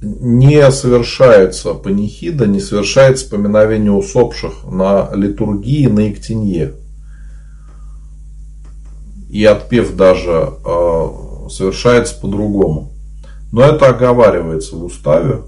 не 0.02 0.70
совершается 0.70 1.72
панихида, 1.72 2.46
не 2.46 2.60
совершается 2.60 3.28
поминовение 3.30 3.92
усопших 3.92 4.64
на 4.70 5.10
литургии, 5.14 5.86
на 5.86 6.10
Иктинье. 6.10 6.74
И 9.30 9.44
отпев 9.44 9.96
даже 9.96 10.50
э, 10.64 11.08
совершается 11.48 12.20
по-другому. 12.20 12.92
Но 13.50 13.62
это 13.62 13.86
оговаривается 13.88 14.76
в 14.76 14.84
уставе. 14.84 15.42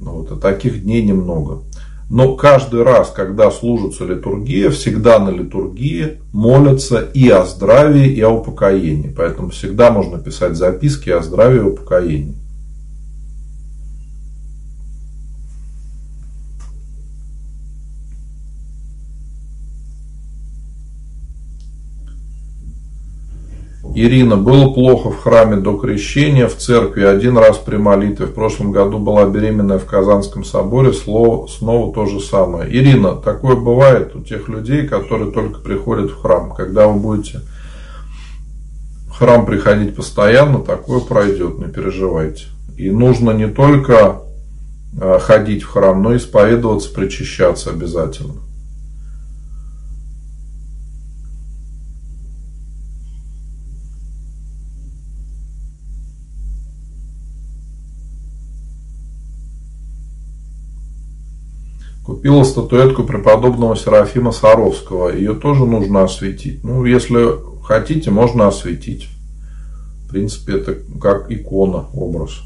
Вот, 0.00 0.30
и 0.30 0.40
таких 0.40 0.82
дней 0.82 1.02
немного. 1.02 1.62
Но 2.08 2.36
каждый 2.36 2.84
раз, 2.84 3.10
когда 3.10 3.50
служится 3.50 4.04
литургия, 4.04 4.70
всегда 4.70 5.18
на 5.18 5.30
литургии 5.30 6.18
молятся 6.32 7.00
и 7.00 7.28
о 7.28 7.44
здравии, 7.44 8.08
и 8.08 8.20
о 8.20 8.30
упокоении. 8.30 9.12
Поэтому 9.16 9.50
всегда 9.50 9.90
можно 9.90 10.18
писать 10.18 10.56
записки 10.56 11.10
о 11.10 11.22
здравии 11.22 11.56
и 11.56 11.60
упокоении. 11.60 12.36
Ирина, 23.98 24.36
было 24.36 24.74
плохо 24.74 25.08
в 25.08 25.22
храме 25.22 25.56
до 25.56 25.78
крещения, 25.78 26.48
в 26.48 26.56
церкви 26.56 27.02
один 27.02 27.38
раз 27.38 27.56
при 27.56 27.78
молитве. 27.78 28.26
В 28.26 28.34
прошлом 28.34 28.70
году 28.70 28.98
была 28.98 29.24
беременная 29.24 29.78
в 29.78 29.86
Казанском 29.86 30.44
соборе, 30.44 30.92
слово, 30.92 31.46
снова 31.46 31.94
то 31.94 32.04
же 32.04 32.20
самое. 32.20 32.70
Ирина, 32.70 33.14
такое 33.14 33.56
бывает 33.56 34.14
у 34.14 34.20
тех 34.20 34.48
людей, 34.48 34.86
которые 34.86 35.32
только 35.32 35.60
приходят 35.60 36.10
в 36.10 36.20
храм. 36.20 36.52
Когда 36.54 36.88
вы 36.88 37.00
будете 37.00 37.40
в 39.08 39.18
храм 39.18 39.46
приходить 39.46 39.96
постоянно, 39.96 40.58
такое 40.58 41.00
пройдет, 41.00 41.58
не 41.58 41.72
переживайте. 41.72 42.48
И 42.76 42.90
нужно 42.90 43.30
не 43.30 43.46
только 43.48 44.20
а, 45.00 45.18
ходить 45.18 45.62
в 45.62 45.70
храм, 45.70 46.02
но 46.02 46.12
и 46.12 46.18
исповедоваться, 46.18 46.92
причащаться 46.92 47.70
обязательно. 47.70 48.45
Купила 62.16 62.44
статуэтку 62.44 63.04
преподобного 63.04 63.76
Серафима 63.76 64.32
Саровского. 64.32 65.10
Ее 65.10 65.34
тоже 65.34 65.66
нужно 65.66 66.04
осветить. 66.04 66.64
Ну, 66.64 66.82
если 66.86 67.28
хотите, 67.62 68.10
можно 68.10 68.48
осветить. 68.48 69.10
В 70.06 70.08
принципе, 70.08 70.54
это 70.54 70.78
как 70.98 71.30
икона, 71.30 71.88
образ. 71.92 72.40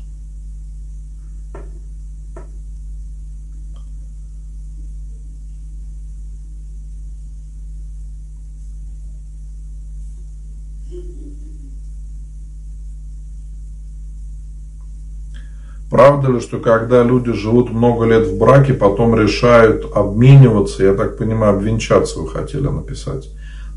Правда 15.90 16.31
ли, 16.31 16.38
что 16.38 16.59
когда 16.59 17.03
люди 17.03 17.33
живут 17.33 17.72
много 17.72 18.05
лет 18.05 18.29
в 18.29 18.38
браке, 18.38 18.74
потом 18.74 19.16
решают 19.20 19.87
обмениваться, 19.92 20.85
я 20.85 20.94
так 20.94 21.18
понимаю, 21.18 21.57
обвенчаться 21.57 22.20
вы 22.20 22.29
хотели 22.29 22.68
написать, 22.68 23.29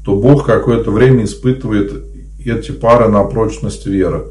то 0.06 0.16
Бог 0.16 0.46
какое-то 0.46 0.92
время 0.92 1.24
испытывает 1.24 2.06
эти 2.46 2.72
пары 2.72 3.08
на 3.08 3.24
прочность 3.24 3.88
веры. 3.88 4.26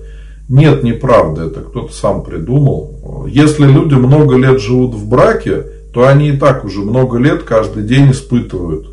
Нет, 0.49 0.85
неправда, 0.85 1.47
это 1.47 1.61
кто-то 1.61 1.93
сам 1.93 2.23
придумал. 2.23 3.27
Если 3.29 3.67
люди 3.67 3.95
много 3.95 4.37
лет 4.37 4.61
живут 4.61 4.95
в 4.95 5.09
браке, 5.09 5.65
то 5.93 6.07
они 6.07 6.29
и 6.29 6.37
так 6.37 6.65
уже 6.65 6.81
много 6.81 7.19
лет 7.19 7.43
каждый 7.43 7.83
день 7.83 8.13
испытывают. 8.13 8.87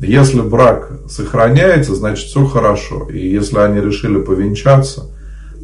Если 0.00 0.40
брак 0.40 0.92
сохраняется, 1.08 1.94
значит 1.94 2.26
все 2.26 2.44
хорошо. 2.44 3.08
И 3.10 3.26
если 3.26 3.58
они 3.58 3.80
решили 3.80 4.20
повенчаться– 4.20 5.06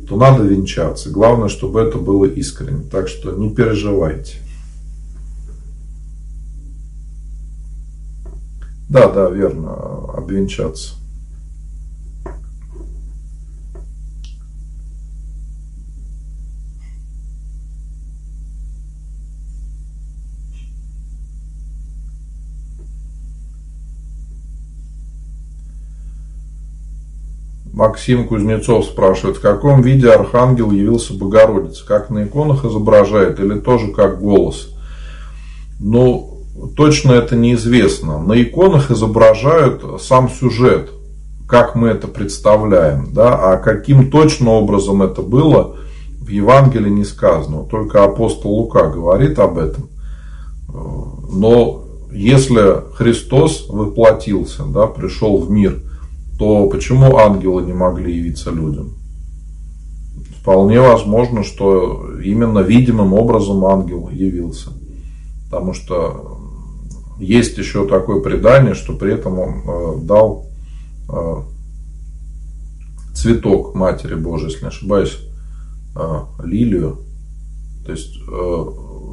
то 0.08 0.16
надо 0.16 0.44
венчаться. 0.44 1.10
Главное, 1.10 1.48
чтобы 1.48 1.80
это 1.80 1.98
было 1.98 2.26
искренне. 2.26 2.82
Так 2.90 3.08
что 3.08 3.32
не 3.32 3.54
переживайте. 3.54 4.36
Да, 8.88 9.08
да, 9.10 9.28
верно, 9.30 9.74
обвенчаться. 10.14 10.94
Максим 27.76 28.26
Кузнецов 28.26 28.86
спрашивает, 28.86 29.36
в 29.36 29.42
каком 29.42 29.82
виде 29.82 30.08
архангел 30.08 30.70
явился 30.70 31.12
Богородице? 31.12 31.84
Как 31.86 32.08
на 32.08 32.24
иконах 32.24 32.64
изображает 32.64 33.38
или 33.38 33.58
тоже 33.58 33.88
как 33.88 34.18
голос? 34.18 34.70
Ну, 35.78 36.40
точно 36.74 37.12
это 37.12 37.36
неизвестно. 37.36 38.18
На 38.18 38.42
иконах 38.42 38.90
изображают 38.90 40.00
сам 40.00 40.30
сюжет, 40.30 40.88
как 41.46 41.74
мы 41.74 41.88
это 41.88 42.08
представляем. 42.08 43.12
Да? 43.12 43.34
А 43.34 43.58
каким 43.58 44.10
точно 44.10 44.52
образом 44.52 45.02
это 45.02 45.20
было, 45.20 45.76
в 46.18 46.28
Евангелии 46.28 46.88
не 46.88 47.04
сказано. 47.04 47.64
Только 47.64 48.04
апостол 48.04 48.52
Лука 48.52 48.88
говорит 48.88 49.38
об 49.38 49.58
этом. 49.58 49.90
Но 51.30 51.84
если 52.10 52.94
Христос 52.94 53.66
воплотился, 53.68 54.62
да, 54.62 54.86
пришел 54.86 55.36
в 55.36 55.50
мир– 55.50 55.82
то 56.38 56.68
почему 56.68 57.16
ангелы 57.16 57.62
не 57.62 57.72
могли 57.72 58.16
явиться 58.16 58.50
людям? 58.50 58.94
Вполне 60.40 60.80
возможно, 60.80 61.42
что 61.42 62.20
именно 62.22 62.60
видимым 62.60 63.14
образом 63.14 63.64
ангел 63.64 64.08
явился. 64.10 64.70
Потому 65.46 65.72
что 65.72 66.36
есть 67.18 67.56
еще 67.56 67.86
такое 67.86 68.20
предание, 68.20 68.74
что 68.74 68.92
при 68.92 69.14
этом 69.14 69.38
он 69.38 69.62
э, 69.66 69.96
дал 70.02 70.46
э, 71.08 71.36
цветок 73.14 73.74
Матери 73.74 74.14
Божией, 74.14 74.50
если 74.50 74.62
не 74.62 74.68
ошибаюсь, 74.68 75.18
э, 75.96 76.20
лилию. 76.44 76.98
То 77.84 77.92
есть 77.92 78.18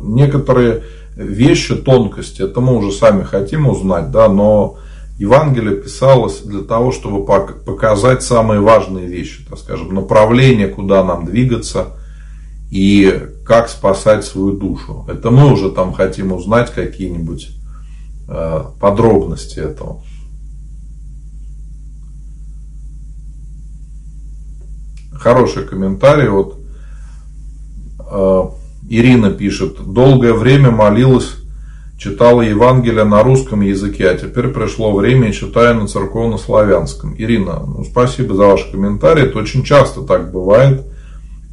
некоторые 0.04 0.84
вещи, 1.16 1.76
тонкости, 1.76 2.42
это 2.42 2.60
мы 2.60 2.76
уже 2.76 2.92
сами 2.92 3.24
хотим 3.24 3.68
узнать, 3.68 4.10
да, 4.10 4.28
но 4.28 4.78
Евангелие 5.18 5.76
писалось 5.76 6.42
для 6.42 6.62
того, 6.62 6.92
чтобы 6.92 7.24
показать 7.26 8.24
самые 8.24 8.62
важные 8.62 9.06
вещи, 9.06 9.46
так 9.48 9.60
скажем, 9.60 9.94
направление, 9.94 10.68
куда 10.68 11.04
нам 11.04 11.26
двигаться 11.26 11.98
и 12.72 13.30
как 13.46 13.70
спасать 13.70 14.26
свою 14.26 14.54
душу. 14.54 15.06
Это 15.08 15.30
мы 15.30 15.52
уже 15.54 15.70
там 15.70 15.94
хотим 15.94 16.32
узнать 16.32 16.74
какие-нибудь 16.74 17.50
э, 18.28 18.64
подробности 18.80 19.60
этого. 19.60 20.04
Хороший 25.14 25.68
комментарий. 25.68 26.30
Вот 26.30 26.60
э, 28.00 28.44
Ирина 28.90 29.30
пишет, 29.30 29.78
долгое 29.94 30.34
время 30.34 30.72
молилась 30.72 31.36
читала 32.04 32.42
Евангелие 32.42 33.06
на 33.06 33.24
русском 33.24 33.62
языке, 33.62 34.10
а 34.10 34.18
теперь 34.18 34.50
пришло 34.50 34.94
время 34.94 35.32
читаю 35.32 35.76
на 35.76 35.88
церковно-славянском. 35.88 37.16
Ирина, 37.18 37.64
ну, 37.66 37.86
спасибо 37.86 38.36
за 38.36 38.44
ваш 38.44 38.66
комментарий. 38.66 39.24
Это 39.24 39.40
очень 39.40 39.64
часто 39.64 40.02
так 40.02 40.30
бывает. 40.30 40.86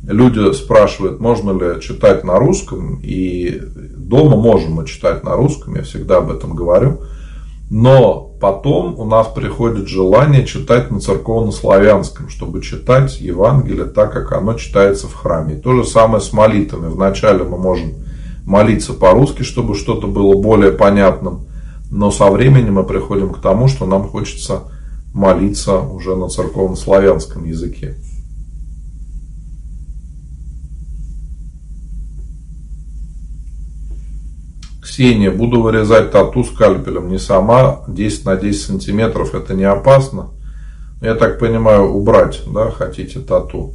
Люди 0.03 0.53
спрашивают, 0.55 1.21
можно 1.21 1.53
ли 1.53 1.81
читать 1.81 2.25
на 2.25 2.37
русском, 2.37 2.99
и 3.01 3.63
дома 3.97 4.37
можем 4.37 4.73
мы 4.73 4.87
читать 4.87 5.23
на 5.23 5.37
русском, 5.37 5.77
я 5.77 5.83
всегда 5.83 6.17
об 6.17 6.33
этом 6.33 6.57
говорю. 6.57 7.03
Но 7.71 8.33
потом 8.41 8.99
у 8.99 9.05
нас 9.05 9.29
приходит 9.29 9.87
желание 9.87 10.45
читать 10.45 10.91
на 10.91 10.99
церковно-славянском, 10.99 12.29
чтобы 12.29 12.61
читать 12.61 13.21
Евангелие 13.21 13.85
так, 13.85 14.13
как 14.13 14.33
оно 14.33 14.55
читается 14.55 15.07
в 15.07 15.15
храме. 15.15 15.55
И 15.55 15.61
то 15.61 15.77
же 15.77 15.85
самое 15.85 16.21
с 16.21 16.33
молитвами. 16.33 16.89
Вначале 16.89 17.45
мы 17.45 17.57
можем 17.57 17.93
молиться 18.51 18.95
по-русски, 18.95 19.43
чтобы 19.45 19.77
что-то 19.77 20.09
было 20.09 20.35
более 20.35 20.73
понятным. 20.73 21.47
Но 21.89 22.11
со 22.11 22.29
временем 22.29 22.75
мы 22.75 22.85
приходим 22.85 23.33
к 23.33 23.41
тому, 23.41 23.69
что 23.69 23.87
нам 23.87 24.09
хочется 24.09 24.65
молиться 25.15 25.79
уже 25.79 26.17
на 26.17 26.29
церковно-славянском 26.29 27.45
языке. 27.45 27.95
Ксения, 34.83 35.31
буду 35.31 35.63
вырезать 35.63 36.11
тату 36.11 36.43
скальпелем. 36.43 37.09
Не 37.09 37.19
сама, 37.19 37.85
10 37.87 38.25
на 38.25 38.35
10 38.35 38.63
сантиметров, 38.63 39.33
это 39.35 39.55
не 39.55 39.65
опасно. 39.65 40.31
Я 41.01 41.15
так 41.15 41.39
понимаю, 41.39 41.85
убрать, 41.85 42.43
да, 42.53 42.71
хотите 42.73 43.21
тату. 43.21 43.75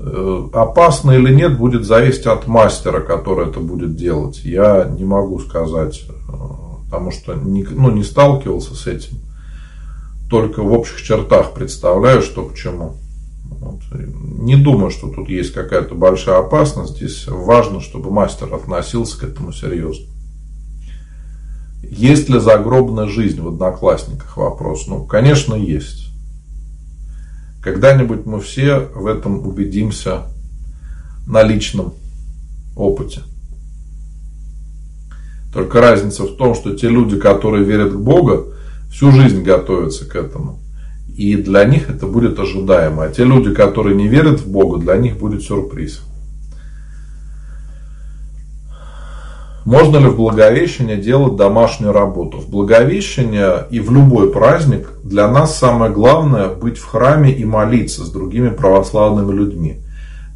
Э, 0.00 0.48
опасно 0.52 1.12
или 1.12 1.34
нет, 1.34 1.58
будет 1.58 1.84
зависеть 1.84 2.26
от 2.26 2.46
мастера, 2.46 3.00
который 3.00 3.48
это 3.48 3.58
будет 3.60 3.96
делать. 3.96 4.44
Я 4.44 4.84
не 4.84 5.04
могу 5.04 5.40
сказать, 5.40 6.04
э, 6.08 6.32
потому 6.84 7.10
что 7.10 7.34
не, 7.34 7.64
ну, 7.64 7.90
не 7.90 8.04
сталкивался 8.04 8.74
с 8.74 8.86
этим. 8.86 9.18
Только 10.30 10.62
в 10.62 10.72
общих 10.72 11.02
чертах 11.02 11.52
представляю, 11.52 12.22
что 12.22 12.44
к 12.44 12.54
чему. 12.54 12.94
Вот. 13.60 13.80
Не 13.92 14.56
думаю, 14.56 14.90
что 14.90 15.08
тут 15.08 15.28
есть 15.28 15.52
какая-то 15.52 15.94
большая 15.94 16.38
опасность. 16.38 16.96
Здесь 16.96 17.26
важно, 17.26 17.80
чтобы 17.80 18.10
мастер 18.10 18.54
относился 18.54 19.18
к 19.18 19.24
этому 19.24 19.52
серьезно. 19.52 20.06
Есть 21.82 22.28
ли 22.28 22.38
загробная 22.38 23.06
жизнь 23.06 23.40
в 23.40 23.48
одноклассниках? 23.48 24.36
Вопрос. 24.36 24.86
Ну, 24.86 25.04
конечно, 25.04 25.54
есть. 25.54 26.07
Когда-нибудь 27.62 28.24
мы 28.26 28.40
все 28.40 28.88
в 28.94 29.06
этом 29.06 29.46
убедимся 29.46 30.24
на 31.26 31.42
личном 31.42 31.94
опыте. 32.76 33.22
Только 35.52 35.80
разница 35.80 36.24
в 36.24 36.36
том, 36.36 36.54
что 36.54 36.76
те 36.76 36.88
люди, 36.88 37.18
которые 37.18 37.64
верят 37.64 37.92
в 37.92 38.02
Бога, 38.02 38.44
всю 38.90 39.12
жизнь 39.12 39.42
готовятся 39.42 40.04
к 40.04 40.14
этому. 40.14 40.60
И 41.16 41.34
для 41.36 41.64
них 41.64 41.90
это 41.90 42.06
будет 42.06 42.38
ожидаемо. 42.38 43.04
А 43.04 43.08
те 43.08 43.24
люди, 43.24 43.52
которые 43.52 43.96
не 43.96 44.06
верят 44.06 44.40
в 44.40 44.48
Бога, 44.48 44.78
для 44.78 44.96
них 44.96 45.18
будет 45.18 45.42
сюрприз. 45.42 46.02
Можно 49.68 49.98
ли 49.98 50.06
в 50.06 50.16
Благовещение 50.16 50.96
делать 50.96 51.36
домашнюю 51.36 51.92
работу? 51.92 52.38
В 52.38 52.48
Благовещение 52.48 53.66
и 53.70 53.80
в 53.80 53.92
любой 53.92 54.32
праздник 54.32 54.88
для 55.04 55.28
нас 55.28 55.58
самое 55.58 55.92
главное 55.92 56.48
быть 56.48 56.78
в 56.78 56.86
храме 56.86 57.30
и 57.32 57.44
молиться 57.44 58.02
с 58.02 58.10
другими 58.10 58.48
православными 58.48 59.30
людьми. 59.30 59.82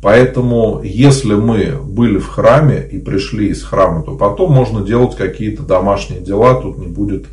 Поэтому, 0.02 0.82
если 0.84 1.32
мы 1.32 1.78
были 1.82 2.18
в 2.18 2.28
храме 2.28 2.86
и 2.86 2.98
пришли 2.98 3.48
из 3.48 3.62
храма, 3.62 4.02
то 4.02 4.18
потом 4.18 4.52
можно 4.52 4.82
делать 4.82 5.16
какие-то 5.16 5.62
домашние 5.62 6.20
дела, 6.20 6.60
тут 6.60 6.76
не 6.76 6.88
будет 6.88 7.24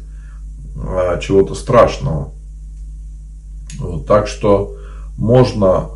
а, 0.81 1.19
чего-то 1.19 1.53
страшного. 1.53 2.31
Вот, 3.77 4.07
так 4.07 4.29
что 4.29 4.73
можно 5.17 5.89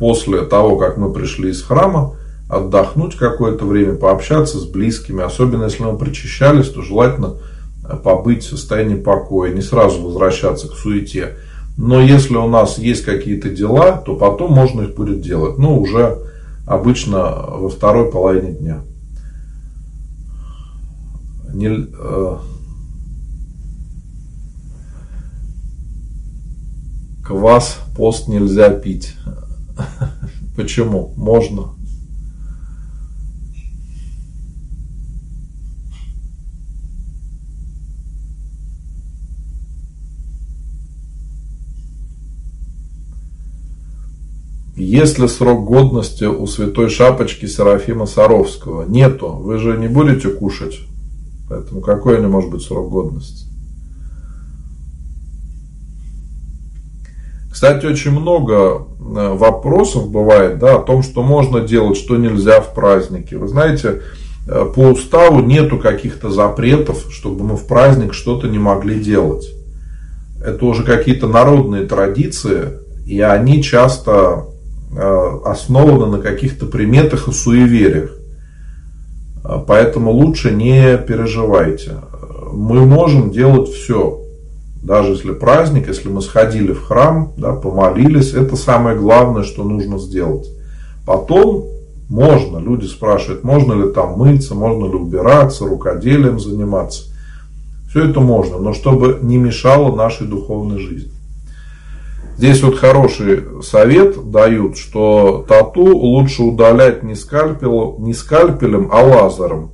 после 0.00 0.40
того, 0.40 0.76
как 0.76 0.96
мы 0.96 1.12
пришли 1.12 1.50
из 1.50 1.62
храма, 1.62 2.17
отдохнуть 2.48 3.16
какое-то 3.16 3.64
время, 3.66 3.94
пообщаться 3.94 4.58
с 4.58 4.64
близкими. 4.64 5.22
Особенно 5.22 5.64
если 5.64 5.82
мы 5.82 5.98
причащались, 5.98 6.70
то 6.70 6.82
желательно 6.82 7.34
э, 7.84 7.96
побыть 7.96 8.44
в 8.44 8.48
состоянии 8.48 8.96
покоя, 8.96 9.52
не 9.52 9.60
сразу 9.60 10.02
возвращаться 10.02 10.68
к 10.68 10.74
суете. 10.74 11.36
Но 11.76 12.00
если 12.00 12.36
у 12.36 12.48
нас 12.48 12.78
есть 12.78 13.04
какие-то 13.04 13.50
дела, 13.50 13.98
то 13.98 14.16
потом 14.16 14.52
можно 14.52 14.82
их 14.82 14.94
будет 14.94 15.20
делать. 15.20 15.58
Ну, 15.58 15.78
уже 15.78 16.18
обычно 16.66 17.18
во 17.20 17.68
второй 17.68 18.10
половине 18.10 18.52
дня. 18.52 18.80
Не, 21.52 21.68
э, 21.68 22.36
квас 27.24 27.78
пост 27.94 28.26
нельзя 28.26 28.70
пить. 28.70 29.14
Почему? 30.56 31.12
Можно. 31.16 31.77
Есть 44.78 45.18
ли 45.18 45.26
срок 45.26 45.64
годности 45.64 46.22
у 46.22 46.46
святой 46.46 46.88
шапочки 46.88 47.46
Серафима 47.46 48.06
Саровского? 48.06 48.84
Нету. 48.86 49.26
Вы 49.28 49.58
же 49.58 49.76
не 49.76 49.88
будете 49.88 50.28
кушать. 50.28 50.78
Поэтому 51.48 51.80
какой 51.80 52.20
не 52.20 52.28
может 52.28 52.50
быть 52.50 52.62
срок 52.62 52.88
годности? 52.88 53.46
Кстати, 57.50 57.86
очень 57.86 58.12
много 58.12 58.54
э, 58.54 59.34
вопросов 59.34 60.12
бывает 60.12 60.60
да, 60.60 60.76
о 60.76 60.82
том, 60.82 61.02
что 61.02 61.24
можно 61.24 61.60
делать, 61.60 61.96
что 61.96 62.16
нельзя 62.16 62.60
в 62.60 62.72
празднике. 62.72 63.36
Вы 63.36 63.48
знаете, 63.48 64.02
э, 64.46 64.64
по 64.72 64.90
уставу 64.90 65.40
нету 65.40 65.78
каких-то 65.78 66.30
запретов, 66.30 67.06
чтобы 67.10 67.42
мы 67.42 67.56
в 67.56 67.66
праздник 67.66 68.14
что-то 68.14 68.46
не 68.46 68.60
могли 68.60 69.00
делать. 69.00 69.48
Это 70.40 70.64
уже 70.66 70.84
какие-то 70.84 71.26
народные 71.26 71.84
традиции, 71.84 72.78
и 73.04 73.20
они 73.20 73.60
часто 73.60 74.44
э, 74.92 75.38
основаны 75.44 76.06
на 76.06 76.18
каких-то 76.18 76.66
приметах 76.66 77.28
и 77.28 77.32
суевериях. 77.32 78.10
Поэтому 79.66 80.10
лучше 80.10 80.50
не 80.52 80.98
переживайте. 80.98 81.96
Мы 82.52 82.84
можем 82.84 83.30
делать 83.30 83.68
все. 83.68 84.20
Даже 84.82 85.12
если 85.12 85.32
праздник, 85.32 85.88
если 85.88 86.08
мы 86.08 86.22
сходили 86.22 86.72
в 86.72 86.84
храм, 86.84 87.32
да, 87.36 87.52
помолились, 87.54 88.32
это 88.32 88.56
самое 88.56 88.96
главное, 88.96 89.42
что 89.42 89.64
нужно 89.64 89.98
сделать. 89.98 90.48
Потом 91.06 91.66
можно, 92.08 92.58
люди 92.58 92.86
спрашивают, 92.86 93.44
можно 93.44 93.72
ли 93.74 93.92
там 93.92 94.18
мыться, 94.18 94.54
можно 94.54 94.86
ли 94.86 94.94
убираться, 94.94 95.66
рукоделием 95.66 96.38
заниматься. 96.38 97.04
Все 97.90 98.08
это 98.08 98.20
можно, 98.20 98.58
но 98.58 98.72
чтобы 98.72 99.18
не 99.22 99.36
мешало 99.36 99.94
нашей 99.94 100.26
духовной 100.26 100.78
жизни. 100.78 101.12
Здесь 102.38 102.62
вот 102.62 102.78
хороший 102.78 103.64
совет 103.64 104.30
дают, 104.30 104.78
что 104.78 105.44
тату 105.48 105.82
лучше 105.82 106.44
удалять 106.44 107.02
не 107.02 107.16
скальпелем, 107.16 108.04
не 108.04 108.14
скальпелем 108.14 108.90
а 108.92 109.02
лазером. 109.02 109.72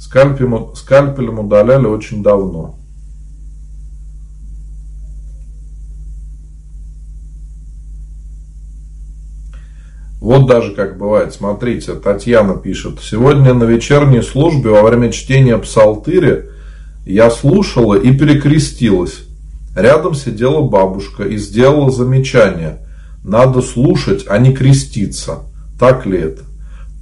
Скальпелем, 0.00 0.74
скальпелем 0.74 1.40
удаляли 1.40 1.84
очень 1.84 2.22
давно. 2.22 2.76
Вот 10.22 10.46
даже 10.46 10.72
как 10.72 10.96
бывает, 10.96 11.34
смотрите, 11.34 11.96
Татьяна 11.96 12.56
пишет. 12.56 13.00
Сегодня 13.02 13.52
на 13.52 13.64
вечерней 13.64 14.22
службе 14.22 14.70
во 14.70 14.80
время 14.80 15.12
чтения 15.12 15.58
псалтыри 15.58 16.46
я 17.04 17.30
слушала 17.30 17.94
и 17.94 18.16
перекрестилась. 18.16 19.25
Рядом 19.76 20.14
сидела 20.14 20.62
бабушка 20.62 21.24
и 21.24 21.36
сделала 21.36 21.90
замечание. 21.90 22.78
Надо 23.22 23.60
слушать, 23.60 24.24
а 24.26 24.38
не 24.38 24.54
креститься. 24.54 25.40
Так 25.78 26.06
ли 26.06 26.18
это? 26.18 26.42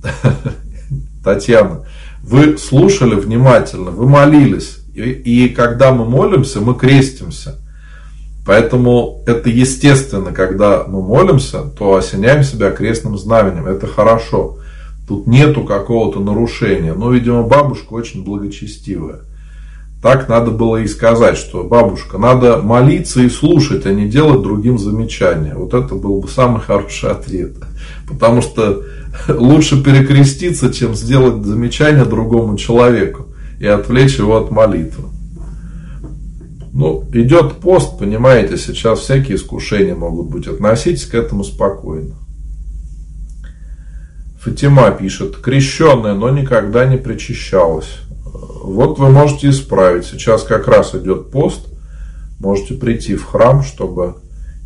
Татьяна, 1.24 1.86
вы 2.20 2.58
слушали 2.58 3.14
внимательно, 3.14 3.92
вы 3.92 4.08
молились. 4.08 4.78
И, 4.92 5.02
и 5.02 5.48
когда 5.50 5.92
мы 5.92 6.04
молимся, 6.04 6.60
мы 6.60 6.74
крестимся. 6.74 7.60
Поэтому 8.44 9.22
это 9.24 9.48
естественно, 9.50 10.32
когда 10.32 10.82
мы 10.84 11.00
молимся, 11.00 11.62
то 11.62 11.94
осеняем 11.94 12.42
себя 12.42 12.72
крестным 12.72 13.16
знаменем. 13.16 13.66
Это 13.66 13.86
хорошо. 13.86 14.58
Тут 15.06 15.28
нету 15.28 15.62
какого-то 15.62 16.18
нарушения. 16.18 16.92
Но, 16.92 17.12
видимо, 17.12 17.44
бабушка 17.44 17.92
очень 17.92 18.24
благочестивая. 18.24 19.20
Так 20.04 20.28
надо 20.28 20.50
было 20.50 20.82
и 20.82 20.86
сказать, 20.86 21.38
что 21.38 21.64
бабушка, 21.64 22.18
надо 22.18 22.58
молиться 22.58 23.22
и 23.22 23.30
слушать, 23.30 23.86
а 23.86 23.90
не 23.94 24.06
делать 24.06 24.42
другим 24.42 24.78
замечания. 24.78 25.54
Вот 25.54 25.72
это 25.72 25.94
был 25.94 26.20
бы 26.20 26.28
самый 26.28 26.60
хороший 26.60 27.08
ответ. 27.08 27.52
Потому 28.06 28.42
что 28.42 28.82
лучше 29.28 29.82
перекреститься, 29.82 30.70
чем 30.70 30.94
сделать 30.94 31.42
замечание 31.46 32.04
другому 32.04 32.58
человеку 32.58 33.28
и 33.58 33.66
отвлечь 33.66 34.18
его 34.18 34.36
от 34.36 34.50
молитвы. 34.50 35.04
Ну, 36.74 37.08
идет 37.14 37.54
пост, 37.54 37.98
понимаете, 37.98 38.58
сейчас 38.58 38.98
всякие 38.98 39.38
искушения 39.38 39.94
могут 39.94 40.28
быть. 40.28 40.46
Относитесь 40.46 41.06
к 41.06 41.14
этому 41.14 41.44
спокойно. 41.44 42.16
Фатима 44.38 44.90
пишет, 44.90 45.38
крещенная, 45.38 46.12
но 46.12 46.28
никогда 46.28 46.84
не 46.84 46.98
причащалась. 46.98 48.00
Вот 48.64 48.98
вы 48.98 49.10
можете 49.10 49.50
исправить. 49.50 50.06
Сейчас 50.06 50.42
как 50.42 50.66
раз 50.68 50.94
идет 50.94 51.30
пост. 51.30 51.66
Можете 52.40 52.74
прийти 52.74 53.14
в 53.14 53.24
храм, 53.24 53.62
чтобы 53.62 54.16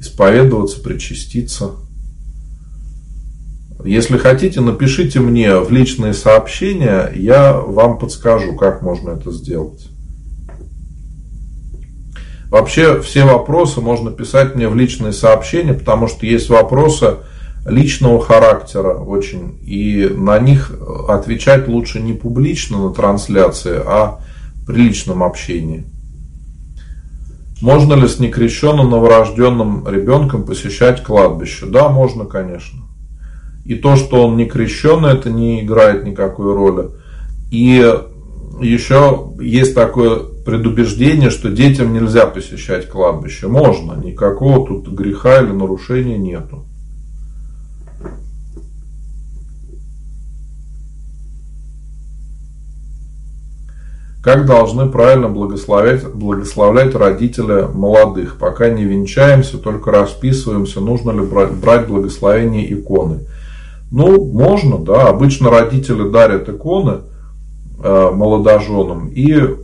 исповедоваться, 0.01 0.81
причаститься. 0.81 1.73
Если 3.85 4.17
хотите, 4.17 4.61
напишите 4.61 5.19
мне 5.19 5.59
в 5.59 5.73
личные 5.73 6.15
сообщения, 6.15 7.11
я 7.15 7.53
вам 7.55 7.99
подскажу, 7.99 8.55
как 8.55 8.83
можно 8.83 9.11
это 9.11 9.33
сделать. 9.33 9.89
Вообще 12.51 13.01
все 13.03 13.25
вопросы 13.25 13.81
можно 13.81 14.13
писать 14.13 14.55
мне 14.55 14.69
в 14.69 14.77
личные 14.77 15.13
сообщения, 15.13 15.75
потому 15.75 16.07
что 16.07 16.25
есть 16.25 16.49
вопросы 16.49 17.17
личного 17.69 18.21
характера 18.21 18.95
очень, 18.95 19.59
и 19.63 20.09
на 20.15 20.39
них 20.39 20.73
отвечать 21.09 21.69
лучше 21.69 22.01
не 22.01 22.13
публично 22.13 22.89
на 22.89 22.95
трансляции, 22.95 23.81
а 23.85 24.21
при 24.67 24.83
личном 24.83 25.23
общении. 25.23 25.85
Можно 27.61 27.95
ли 27.95 28.07
с 28.07 28.21
некрещенным 28.21 28.89
новорожденным 28.91 29.89
ребенком 29.89 30.45
посещать 30.45 31.03
кладбище? 31.03 31.67
Да, 31.67 31.89
можно, 31.89 32.25
конечно. 32.25 32.85
И 33.65 33.75
то, 33.75 33.97
что 33.97 34.27
он 34.27 34.37
не 34.37 34.47
крещенный, 34.47 35.13
это 35.13 35.31
не 35.31 35.63
играет 35.63 36.05
никакой 36.05 36.55
роли. 36.55 36.91
И 37.51 37.85
еще 38.61 39.33
есть 39.41 39.75
такое 39.75 40.21
предубеждение, 40.47 41.31
что 41.31 41.51
детям 41.51 41.93
нельзя 41.93 42.27
посещать 42.27 42.89
кладбище. 42.89 43.49
Можно, 43.49 43.95
никакого 43.95 44.67
тут 44.67 44.89
греха 44.89 45.43
или 45.43 45.51
нарушения 45.51 46.17
нету. 46.17 46.65
Как 54.29 54.45
должны 54.45 54.91
правильно 54.91 55.31
благословлять, 55.31 56.07
благословлять 56.07 56.95
родители 56.95 57.67
молодых? 57.73 58.37
Пока 58.37 58.69
не 58.69 58.85
венчаемся, 58.85 59.57
только 59.57 59.91
расписываемся, 59.91 60.83
нужно 60.83 61.13
ли 61.13 61.23
брать 61.23 61.87
благословение 61.87 62.71
иконы. 62.71 63.21
Ну, 63.91 64.23
можно, 64.23 64.77
да. 64.77 65.09
Обычно 65.09 65.49
родители 65.49 66.11
дарят 66.11 66.47
иконы 66.47 66.97
э, 67.83 68.11
молодоженам 68.13 69.09
и 69.09 69.57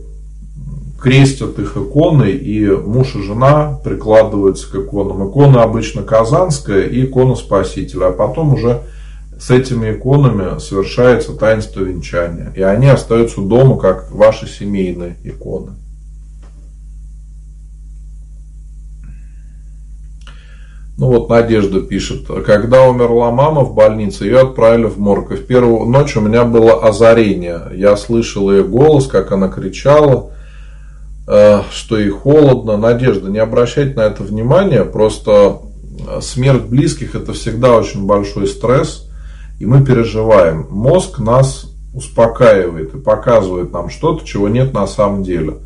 крестят 0.99 1.59
их 1.59 1.77
иконы, 1.77 2.31
и 2.31 2.67
муж 2.67 3.15
и 3.15 3.21
жена 3.21 3.79
прикладываются 3.83 4.71
к 4.71 4.75
иконам. 4.77 5.29
Икона 5.29 5.61
обычно 5.61 6.01
казанская 6.01 6.87
и 6.87 7.05
икона 7.05 7.35
Спасителя, 7.35 8.07
а 8.07 8.11
потом 8.13 8.55
уже 8.55 8.81
с 9.39 9.51
этими 9.51 9.93
иконами 9.93 10.59
совершается 10.59 11.33
таинство 11.33 11.81
венчания. 11.81 12.51
И 12.55 12.61
они 12.61 12.87
остаются 12.87 13.41
дома, 13.41 13.77
как 13.77 14.11
ваши 14.11 14.47
семейные 14.47 15.17
иконы. 15.23 15.73
Ну 20.97 21.07
вот 21.07 21.29
Надежда 21.29 21.81
пишет, 21.81 22.25
когда 22.45 22.87
умерла 22.87 23.29
мама 23.29 23.65
в 23.65 23.75
больнице, 23.75 24.23
ее 24.23 24.39
отправили 24.39 24.85
в 24.85 24.97
морг. 24.97 25.31
И 25.31 25.35
в 25.35 25.45
первую 25.45 25.89
ночь 25.89 26.15
у 26.15 26.21
меня 26.21 26.45
было 26.45 26.87
озарение. 26.87 27.63
Я 27.73 27.97
слышал 27.97 28.49
ее 28.49 28.63
голос, 28.63 29.07
как 29.07 29.33
она 29.33 29.49
кричала, 29.49 30.31
э, 31.27 31.63
что 31.69 31.99
ей 31.99 32.09
холодно. 32.09 32.77
Надежда, 32.77 33.29
не 33.29 33.39
обращайте 33.39 33.95
на 33.95 34.03
это 34.03 34.23
внимания, 34.23 34.85
просто 34.85 35.59
э, 36.07 36.21
смерть 36.21 36.63
близких 36.63 37.13
это 37.13 37.33
всегда 37.33 37.75
очень 37.75 38.05
большой 38.05 38.47
стресс, 38.47 39.04
и 39.59 39.65
мы 39.65 39.83
переживаем. 39.83 40.67
Мозг 40.69 41.19
нас 41.19 41.71
успокаивает 41.93 42.93
и 42.93 42.99
показывает 42.99 43.71
нам 43.71 43.89
что-то, 43.89 44.25
чего 44.25 44.49
нет 44.49 44.73
на 44.73 44.85
самом 44.85 45.23
деле, 45.23 45.57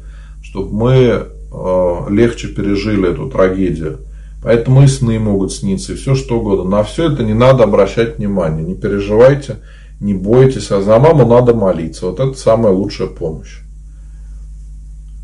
чтобы 0.42 0.72
мы 0.74 0.96
э, 0.96 2.06
легче 2.10 2.50
пережили 2.50 3.12
эту 3.12 3.30
трагедию. 3.30 4.00
Поэтому 4.42 4.84
и 4.84 4.88
сны 4.88 5.20
могут 5.20 5.52
сниться, 5.52 5.94
и 5.94 5.96
все 5.96 6.16
что 6.16 6.40
угодно. 6.40 6.78
На 6.78 6.84
все 6.84 7.12
это 7.12 7.24
не 7.24 7.34
надо 7.34 7.64
обращать 7.64 8.18
внимание. 8.18 8.64
Не 8.64 8.76
переживайте, 8.76 9.58
не 10.00 10.14
бойтесь. 10.14 10.72
А 10.72 10.82
за 10.82 10.98
маму 10.98 11.26
надо 11.26 11.54
молиться. 11.54 12.06
Вот 12.06 12.20
это 12.20 12.34
самая 12.38 12.72
лучшая 12.72 13.10
помощь. 13.10 13.60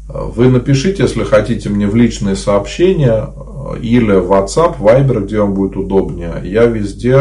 Вы 0.08 0.50
напишите, 0.50 1.04
если 1.04 1.24
хотите, 1.24 1.70
мне 1.70 1.88
в 1.88 1.96
личные 1.96 2.36
сообщения 2.36 3.30
или 3.82 4.16
в 4.16 4.32
WhatsApp, 4.32 4.80
Viber, 4.80 5.26
где 5.26 5.40
вам 5.40 5.54
будет 5.54 5.78
удобнее. 5.78 6.42
Я 6.44 6.66
везде 6.66 7.18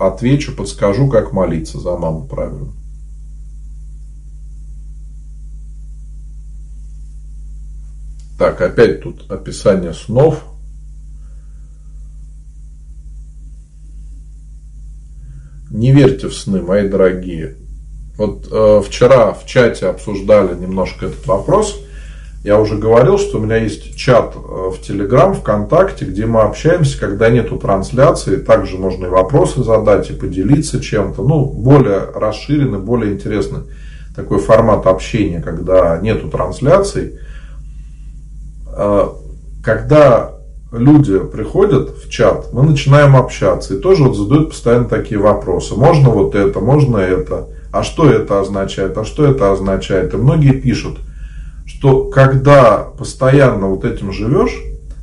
отвечу, 0.00 0.52
подскажу, 0.52 1.08
как 1.08 1.32
молиться 1.32 1.78
за 1.78 1.96
маму 1.96 2.26
правильно. 2.26 2.72
Так, 8.38 8.60
опять 8.60 9.02
тут 9.02 9.30
описание 9.30 9.94
снов. 9.94 10.44
Не 15.70 15.92
верьте 15.92 16.28
в 16.28 16.34
сны, 16.34 16.62
мои 16.62 16.88
дорогие. 16.88 17.56
Вот 18.16 18.48
э, 18.50 18.82
вчера 18.86 19.32
в 19.32 19.46
чате 19.46 19.86
обсуждали 19.86 20.54
немножко 20.54 21.06
этот 21.06 21.26
вопрос. 21.26 21.78
Я 22.46 22.60
уже 22.60 22.76
говорил, 22.76 23.18
что 23.18 23.38
у 23.38 23.40
меня 23.40 23.56
есть 23.56 23.96
чат 23.96 24.36
э, 24.36 24.38
в 24.38 24.80
Телеграм, 24.80 25.34
ВКонтакте, 25.34 26.04
где 26.04 26.26
мы 26.26 26.42
общаемся, 26.42 26.96
когда 26.96 27.28
нету 27.28 27.56
трансляции. 27.56 28.36
Также 28.36 28.78
можно 28.78 29.06
и 29.06 29.08
вопросы 29.08 29.64
задать, 29.64 30.10
и 30.10 30.12
поделиться 30.12 30.80
чем-то. 30.80 31.24
Ну, 31.24 31.44
более 31.44 32.02
расширенный, 32.14 32.78
более 32.78 33.14
интересный 33.14 33.62
такой 34.14 34.38
формат 34.38 34.86
общения, 34.86 35.42
когда 35.42 35.98
нету 35.98 36.28
трансляций. 36.28 37.18
Э, 38.76 39.08
когда 39.64 40.36
люди 40.70 41.18
приходят 41.18 41.96
в 41.98 42.08
чат, 42.08 42.52
мы 42.52 42.62
начинаем 42.62 43.16
общаться 43.16 43.74
и 43.74 43.80
тоже 43.80 44.04
вот 44.04 44.16
задают 44.16 44.50
постоянно 44.50 44.84
такие 44.84 45.18
вопросы. 45.18 45.74
Можно 45.74 46.10
вот 46.10 46.36
это, 46.36 46.60
можно 46.60 46.98
это, 46.98 47.48
а 47.72 47.82
что 47.82 48.08
это 48.08 48.38
означает, 48.38 48.96
а 48.96 49.04
что 49.04 49.26
это 49.26 49.50
означает. 49.50 50.14
И 50.14 50.16
многие 50.16 50.52
пишут, 50.52 50.98
что 51.66 52.04
когда 52.04 52.78
постоянно 52.78 53.66
вот 53.66 53.84
этим 53.84 54.12
живешь, 54.12 54.56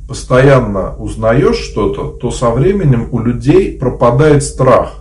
постоянно 0.08 0.96
узнаешь 0.96 1.56
что-то, 1.56 2.08
то 2.08 2.30
со 2.30 2.50
временем 2.50 3.08
у 3.12 3.20
людей 3.20 3.78
пропадает 3.78 4.42
страх. 4.42 4.94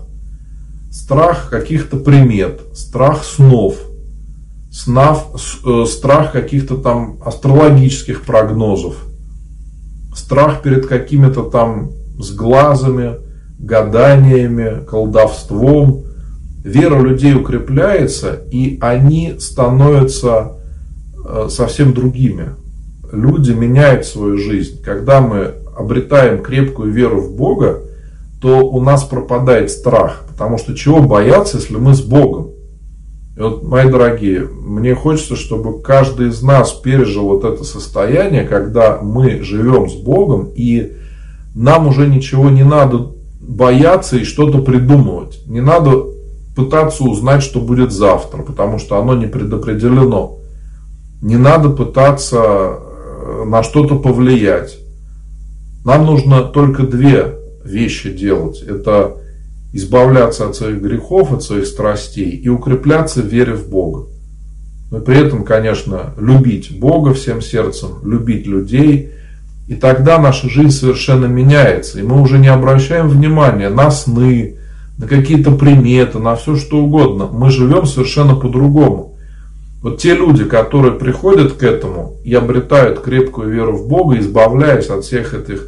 Страх 0.91 1.49
каких-то 1.49 1.97
примет, 1.97 2.61
страх 2.73 3.23
снов, 3.23 3.77
снав, 4.71 5.27
э, 5.65 5.85
страх 5.87 6.31
каких-то 6.31 6.77
там 6.77 7.17
астрологических 7.25 8.21
прогнозов, 8.23 8.95
страх 10.15 10.61
перед 10.61 10.85
какими-то 10.85 11.43
там 11.43 11.91
сглазами, 12.19 13.15
гаданиями, 13.59 14.85
колдовством. 14.85 16.03
Вера 16.63 16.99
людей 16.99 17.33
укрепляется, 17.33 18.39
и 18.51 18.77
они 18.81 19.35
становятся 19.39 20.53
совсем 21.49 21.93
другими. 21.93 22.49
Люди 23.11 23.51
меняют 23.51 24.05
свою 24.05 24.37
жизнь. 24.37 24.81
Когда 24.83 25.21
мы 25.21 25.53
обретаем 25.77 26.41
крепкую 26.41 26.91
веру 26.91 27.21
в 27.21 27.35
Бога, 27.35 27.81
то 28.41 28.59
у 28.67 28.81
нас 28.81 29.03
пропадает 29.03 29.71
страх. 29.71 30.23
Потому 30.29 30.57
что 30.57 30.75
чего 30.75 31.01
бояться, 31.01 31.57
если 31.57 31.77
мы 31.77 31.93
с 31.93 32.01
Богом? 32.01 32.49
И 33.35 33.39
вот, 33.39 33.63
мои 33.63 33.89
дорогие, 33.89 34.41
мне 34.41 34.93
хочется, 34.93 35.35
чтобы 35.35 35.81
каждый 35.81 36.29
из 36.29 36.41
нас 36.43 36.71
пережил 36.71 37.25
вот 37.25 37.43
это 37.45 37.63
состояние, 37.63 38.43
когда 38.43 38.99
мы 39.01 39.41
живем 39.41 39.89
с 39.89 39.95
Богом, 39.95 40.49
и 40.55 40.93
нам 41.55 41.87
уже 41.87 42.07
ничего 42.07 42.49
не 42.49 42.63
надо 42.63 43.11
бояться 43.39 44.17
и 44.17 44.23
что-то 44.23 44.59
придумывать. 44.59 45.41
Не 45.47 45.61
надо 45.61 46.05
пытаться 46.55 47.03
узнать, 47.03 47.41
что 47.41 47.59
будет 47.59 47.91
завтра, 47.91 48.43
потому 48.43 48.77
что 48.77 48.99
оно 48.99 49.15
не 49.15 49.25
предопределено. 49.25 50.37
Не 51.23 51.37
надо 51.37 51.69
пытаться 51.69 52.37
э, 52.37 53.43
на 53.47 53.63
что-то 53.63 53.95
повлиять. 53.95 54.77
Нам 55.85 56.05
нужно 56.05 56.43
только 56.43 56.83
две 56.83 57.35
вещи 57.63 58.11
делать. 58.11 58.61
Это 58.61 59.21
избавляться 59.71 60.49
от 60.49 60.57
своих 60.57 60.81
грехов, 60.81 61.31
от 61.31 61.41
своих 61.41 61.65
страстей 61.65 62.29
и 62.29 62.49
укрепляться 62.49 63.21
в 63.21 63.27
вере 63.27 63.53
в 63.53 63.69
Бога. 63.69 64.07
Но 64.91 64.99
при 64.99 65.17
этом, 65.17 65.45
конечно, 65.45 66.13
любить 66.17 66.77
Бога 66.77 67.13
всем 67.13 67.41
сердцем, 67.41 67.99
любить 68.03 68.45
людей. 68.45 69.11
И 69.69 69.75
тогда 69.75 70.19
наша 70.19 70.49
жизнь 70.49 70.71
совершенно 70.71 71.27
меняется. 71.27 72.01
И 72.01 72.03
мы 72.03 72.21
уже 72.21 72.37
не 72.37 72.49
обращаем 72.49 73.07
внимания 73.07 73.69
на 73.69 73.91
сны, 73.91 74.57
на 74.97 75.07
какие-то 75.07 75.51
приметы, 75.51 76.19
на 76.19 76.35
все 76.35 76.57
что 76.57 76.83
угодно. 76.83 77.29
Мы 77.31 77.49
живем 77.49 77.85
совершенно 77.85 78.35
по-другому. 78.35 79.12
Вот 79.83 79.97
те 79.97 80.15
люди, 80.15 80.45
которые 80.45 80.93
приходят 80.93 81.53
к 81.53 81.61
этому 81.61 82.15
и 82.23 82.33
обретают 82.33 83.01
крепкую 83.01 83.49
веру 83.49 83.75
в 83.75 83.89
Бога, 83.89 84.17
избавляясь 84.17 84.87
от 84.87 85.03
всех 85.03 85.33
этих 85.33 85.67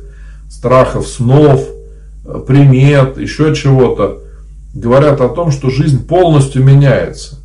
страхов, 0.49 1.06
снов, 1.06 1.62
э, 2.23 2.41
примет, 2.47 3.17
еще 3.17 3.54
чего-то, 3.54 4.21
говорят 4.73 5.19
о 5.19 5.28
том, 5.28 5.51
что 5.51 5.69
жизнь 5.69 6.08
полностью 6.08 6.63
меняется. 6.63 7.39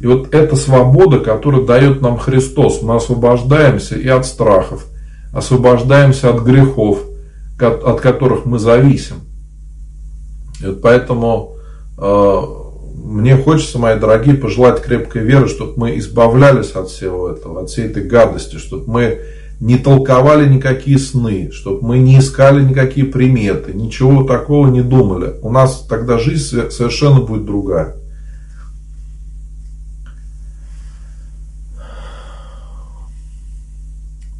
И 0.00 0.06
вот 0.06 0.32
эта 0.32 0.54
свобода, 0.54 1.18
которую 1.18 1.66
дает 1.66 2.00
нам 2.00 2.16
Христос, 2.16 2.80
мы 2.80 2.94
освобождаемся 2.94 3.96
и 3.96 4.06
от 4.06 4.24
страхов, 4.24 4.86
освобождаемся 5.32 6.30
от 6.30 6.42
грехов, 6.42 7.00
от 7.58 8.00
которых 8.00 8.44
мы 8.44 8.60
зависим. 8.60 9.16
И 10.62 10.66
вот 10.66 10.80
поэтому 10.80 11.56
э, 11.98 12.42
мне 12.94 13.36
хочется, 13.36 13.78
мои 13.78 13.98
дорогие, 13.98 14.36
пожелать 14.36 14.80
крепкой 14.80 15.22
веры, 15.22 15.48
чтобы 15.48 15.72
мы 15.76 15.98
избавлялись 15.98 16.72
от 16.72 16.88
всего 16.88 17.28
этого, 17.28 17.62
от 17.62 17.70
всей 17.70 17.86
этой 17.86 18.04
гадости, 18.04 18.56
чтобы 18.56 18.90
мы 18.90 19.18
не 19.60 19.78
толковали 19.78 20.48
никакие 20.48 20.98
сны, 20.98 21.50
чтобы 21.52 21.86
мы 21.86 21.98
не 21.98 22.18
искали 22.18 22.62
никакие 22.62 23.06
приметы, 23.06 23.72
ничего 23.72 24.24
такого 24.24 24.68
не 24.68 24.82
думали. 24.82 25.34
У 25.42 25.50
нас 25.50 25.86
тогда 25.88 26.18
жизнь 26.18 26.70
совершенно 26.70 27.20
будет 27.20 27.44
другая. 27.44 27.96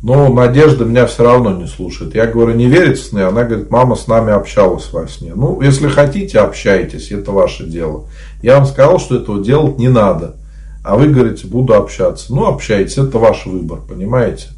Но 0.04 0.28
Надежда 0.28 0.84
меня 0.84 1.06
все 1.06 1.24
равно 1.24 1.52
не 1.52 1.66
слушает. 1.66 2.14
Я 2.14 2.26
говорю, 2.26 2.52
не 2.52 2.66
верит 2.66 2.98
в 2.98 3.06
сны? 3.06 3.20
Она 3.20 3.44
говорит, 3.44 3.70
мама 3.70 3.96
с 3.96 4.06
нами 4.06 4.34
общалась 4.34 4.92
во 4.92 5.08
сне. 5.08 5.32
Ну, 5.34 5.62
если 5.62 5.88
хотите, 5.88 6.40
общайтесь, 6.40 7.10
это 7.10 7.32
ваше 7.32 7.64
дело. 7.64 8.04
Я 8.42 8.58
вам 8.58 8.66
сказал, 8.66 9.00
что 9.00 9.16
этого 9.16 9.42
делать 9.42 9.78
не 9.78 9.88
надо. 9.88 10.36
А 10.84 10.96
вы 10.96 11.08
говорите, 11.08 11.46
буду 11.46 11.72
общаться. 11.72 12.34
Ну, 12.34 12.44
общайтесь, 12.44 12.98
это 12.98 13.16
ваш 13.16 13.46
выбор, 13.46 13.78
понимаете? 13.88 14.48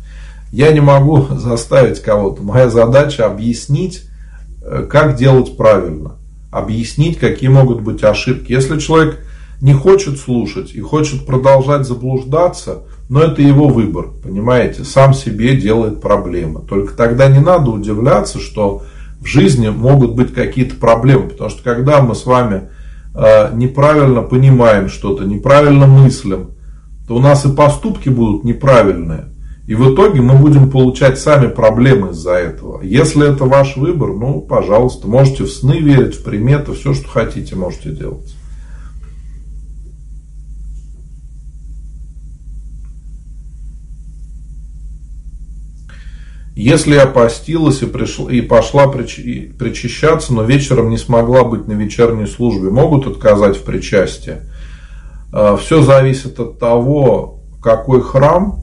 Я 0.51 0.73
не 0.73 0.81
могу 0.81 1.25
заставить 1.31 2.03
кого-то. 2.03 2.43
Моя 2.43 2.69
задача 2.69 3.25
объяснить, 3.25 4.03
э, 4.65 4.85
как 4.91 5.15
делать 5.15 5.57
правильно. 5.57 6.17
Объяснить, 6.51 7.21
какие 7.21 7.51
могут 7.51 7.83
быть 7.83 8.03
ошибки. 8.03 8.51
Если 8.51 8.81
человек 8.81 9.21
не 9.61 9.75
хочет 9.75 10.19
слушать 10.19 10.75
и 10.75 10.81
хочет 10.81 11.25
продолжать 11.25 11.87
заблуждаться, 11.87 12.83
но 13.09 13.23
это 13.23 13.40
его 13.40 13.69
выбор, 13.69 14.09
понимаете, 14.23 14.85
сам 14.85 15.14
себе 15.14 15.57
делает 15.57 16.01
проблемы. 16.01 16.61
Только 16.61 16.95
тогда 16.95 17.29
не 17.29 17.38
надо 17.38 17.71
удивляться, 17.71 18.38
что 18.40 18.83
в 19.21 19.27
жизни 19.27 19.69
могут 19.69 20.14
быть 20.14 20.35
какие-то 20.35 20.77
проблемы, 20.77 21.29
потому 21.29 21.51
что 21.51 21.62
когда 21.62 22.03
мы 22.03 22.14
с 22.14 22.27
вами 22.27 22.69
э, 23.14 23.55
неправильно 23.55 24.23
понимаем 24.23 24.89
что-то, 24.89 25.24
неправильно 25.24 25.87
мыслим, 25.87 26.51
то 27.07 27.16
у 27.16 27.18
нас 27.20 27.45
и 27.45 27.53
поступки 27.53 28.09
будут 28.09 28.45
неправильные. 28.45 29.26
И 29.66 29.74
в 29.74 29.95
итоге 29.95 30.20
мы 30.20 30.35
будем 30.35 30.70
получать 30.70 31.18
сами 31.18 31.49
проблемы 31.49 32.11
из-за 32.11 32.35
этого. 32.35 32.83
Если 32.83 33.33
это 33.33 33.45
ваш 33.47 33.76
выбор, 33.76 34.11
ну, 34.11 34.41
пожалуйста, 34.41 35.09
можете 35.09 35.43
в 35.45 35.51
сны 35.51 35.78
верить, 35.78 36.14
в 36.14 36.22
приметы, 36.22 36.72
все, 36.72 36.95
что 36.95 37.09
хотите, 37.09 37.57
можете 37.57 37.91
делать. 37.91 38.36
Если 46.57 46.95
я 46.95 47.05
постилась 47.07 47.83
и, 47.83 47.87
пришла, 47.87 48.33
и 48.33 48.41
пошла 48.41 48.89
причащаться, 48.89 50.33
но 50.33 50.43
вечером 50.43 50.89
не 50.89 50.97
смогла 50.97 51.45
быть 51.45 51.69
на 51.69 51.73
вечерней 51.75 52.27
службе, 52.27 52.71
могут 52.71 53.07
отказать 53.07 53.59
в 53.59 53.63
причастии? 53.63 54.37
А, 55.35 55.59
Все 55.59 55.83
зависит 55.83 56.41
от 56.41 56.59
того, 56.59 57.43
какой 57.63 58.01
храм, 58.01 58.61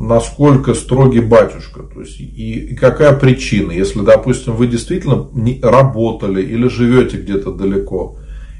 насколько 0.00 0.72
строгий 0.72 1.20
батюшка, 1.20 1.82
то 1.82 2.00
есть 2.00 2.18
и, 2.18 2.70
и 2.70 2.74
какая 2.74 3.12
причина. 3.12 3.72
Если, 3.72 4.00
допустим, 4.00 4.54
вы 4.54 4.66
действительно 4.66 5.28
не 5.34 5.60
работали 5.62 6.40
или 6.42 6.68
живете 6.68 7.18
где-то 7.18 7.52
далеко 7.52 8.16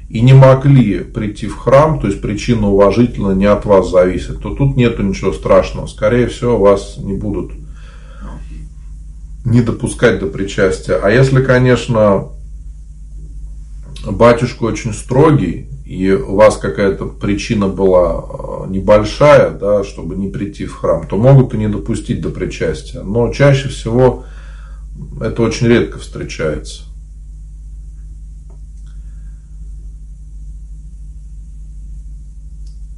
и 0.07 0.21
не 0.21 0.33
могли 0.33 0.99
прийти 0.99 1.47
в 1.47 1.57
храм, 1.57 1.99
то 1.99 2.05
есть 2.05 2.21
причина 2.21 2.69
уважительно 2.69 3.31
не 3.31 3.45
от 3.45 3.65
вас 3.65 3.89
зависит, 3.89 4.39
то 4.43 4.53
тут 4.53 4.77
нету 4.77 5.01
ничего 5.01 5.33
страшного. 5.33 5.87
Скорее 5.87 6.27
всего, 6.27 6.59
вас 6.59 6.97
не 6.99 7.15
будут 7.15 7.53
не 9.45 9.61
допускать 9.61 10.19
до 10.19 10.27
причастия. 10.27 10.99
А 11.01 11.09
если, 11.09 11.43
конечно, 11.43 12.29
батюшка 14.05 14.63
очень 14.63 14.93
строгий, 14.93 15.67
и 15.85 16.11
у 16.11 16.35
вас 16.35 16.57
какая-то 16.57 17.05
причина 17.05 17.67
была 17.67 18.23
э, 18.23 18.69
небольшая, 18.69 19.51
да, 19.51 19.83
чтобы 19.83 20.15
не 20.15 20.29
прийти 20.29 20.65
в 20.65 20.75
храм, 20.75 21.05
то 21.05 21.17
могут 21.17 21.53
и 21.53 21.57
не 21.57 21.67
допустить 21.67 22.21
до 22.21 22.29
причастия. 22.29 23.01
Но 23.01 23.31
чаще 23.33 23.67
всего 23.67 24.23
это 25.19 25.41
очень 25.41 25.67
редко 25.67 25.99
встречается. 25.99 26.83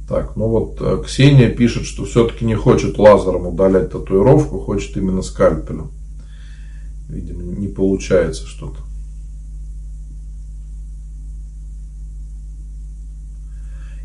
Так, 0.08 0.36
ну 0.36 0.48
вот 0.48 0.76
э, 0.80 1.02
Ксения 1.04 1.48
пишет, 1.48 1.86
что 1.86 2.04
все-таки 2.04 2.44
не 2.44 2.54
хочет 2.54 2.98
лазером 2.98 3.46
удалять 3.46 3.90
татуировку, 3.90 4.60
хочет 4.60 4.96
именно 4.96 5.22
скальпелем. 5.22 5.90
Видимо, 7.08 7.42
не 7.42 7.68
получается 7.68 8.46
что-то. 8.46 8.78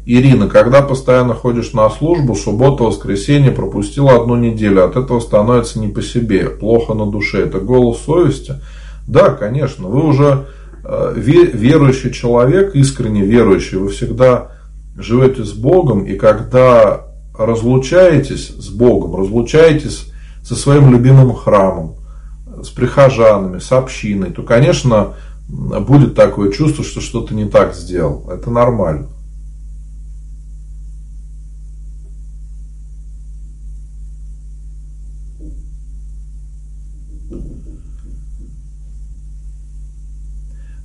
Ирина, 0.05 0.47
когда 0.47 0.81
постоянно 0.81 1.35
ходишь 1.35 1.73
на 1.73 1.87
службу, 1.89 2.33
суббота, 2.33 2.83
воскресенье, 2.83 3.51
пропустила 3.51 4.15
одну 4.15 4.35
неделю, 4.35 4.83
от 4.83 4.95
этого 4.95 5.19
становится 5.19 5.79
не 5.79 5.87
по 5.87 6.01
себе, 6.01 6.49
плохо 6.49 6.95
на 6.95 7.05
душе. 7.05 7.43
Это 7.43 7.59
голос 7.59 7.99
совести? 7.99 8.55
Да, 9.07 9.29
конечно. 9.29 9.87
Вы 9.87 10.03
уже 10.03 10.47
э, 10.83 11.13
верующий 11.15 12.11
человек, 12.11 12.73
искренне 12.75 13.21
верующий, 13.21 13.77
вы 13.77 13.89
всегда 13.89 14.53
живете 14.97 15.43
с 15.43 15.53
Богом, 15.53 16.03
и 16.05 16.15
когда 16.15 17.05
разлучаетесь 17.37 18.49
с 18.49 18.69
Богом, 18.69 19.15
разлучаетесь 19.15 20.11
со 20.43 20.55
своим 20.55 20.91
любимым 20.91 21.35
храмом, 21.35 21.97
с 22.63 22.69
прихожанами, 22.69 23.59
с 23.59 23.71
общиной, 23.71 24.31
то, 24.31 24.43
конечно, 24.43 25.15
будет 25.47 26.15
такое 26.15 26.51
чувство, 26.51 26.83
что 26.83 27.01
что-то 27.01 27.33
не 27.33 27.45
так 27.45 27.73
сделал. 27.73 28.29
Это 28.29 28.51
нормально. 28.51 29.07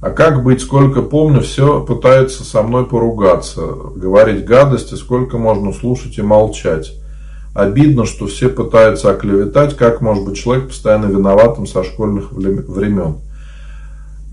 А 0.04 0.10
как 0.10 0.42
быть, 0.42 0.60
сколько 0.60 1.00
помню, 1.00 1.40
все 1.40 1.82
пытаются 1.82 2.44
со 2.44 2.62
мной 2.62 2.86
поругаться, 2.86 3.62
говорить 3.96 4.44
гадости, 4.44 4.96
сколько 4.96 5.38
можно 5.38 5.72
слушать 5.72 6.18
и 6.18 6.22
молчать. 6.22 6.92
Обидно, 7.54 8.04
что 8.04 8.26
все 8.26 8.48
пытаются 8.48 9.12
оклеветать, 9.12 9.76
как 9.76 10.00
может 10.00 10.24
быть 10.24 10.36
человек 10.36 10.68
постоянно 10.68 11.06
виноватым 11.06 11.68
со 11.68 11.84
школьных 11.84 12.32
времен. 12.32 13.18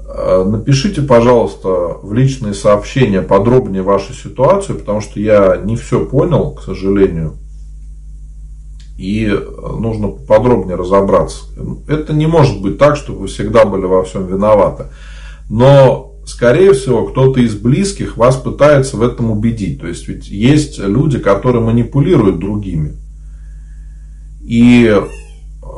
А, 0.07 0.43
напишите, 0.43 1.03
пожалуйста, 1.03 1.69
в 2.01 2.13
личные 2.13 2.55
сообщения 2.55 3.21
подробнее 3.21 3.83
вашу 3.83 4.13
ситуацию, 4.13 4.79
потому 4.79 5.01
что 5.01 5.19
я 5.19 5.61
не 5.63 5.75
все 5.75 6.03
понял, 6.03 6.51
к 6.51 6.63
сожалению. 6.63 7.35
И 8.97 9.27
нужно 9.79 10.07
подробнее 10.07 10.75
разобраться. 10.75 11.45
Это 11.87 12.13
не 12.13 12.25
может 12.25 12.59
быть 12.59 12.79
так, 12.79 12.95
чтобы 12.95 13.19
вы 13.19 13.27
всегда 13.27 13.65
были 13.65 13.85
во 13.85 14.03
всем 14.03 14.25
виноваты. 14.25 14.85
Но, 15.47 16.15
скорее 16.25 16.73
всего, 16.73 17.05
кто-то 17.05 17.39
из 17.39 17.55
близких 17.55 18.17
вас 18.17 18.35
пытается 18.35 18.97
в 18.97 19.03
этом 19.03 19.29
убедить. 19.29 19.79
То 19.79 19.87
есть, 19.87 20.07
ведь 20.07 20.27
есть 20.27 20.79
люди, 20.79 21.19
которые 21.19 21.63
манипулируют 21.63 22.39
другими. 22.39 22.97
И 24.51 24.93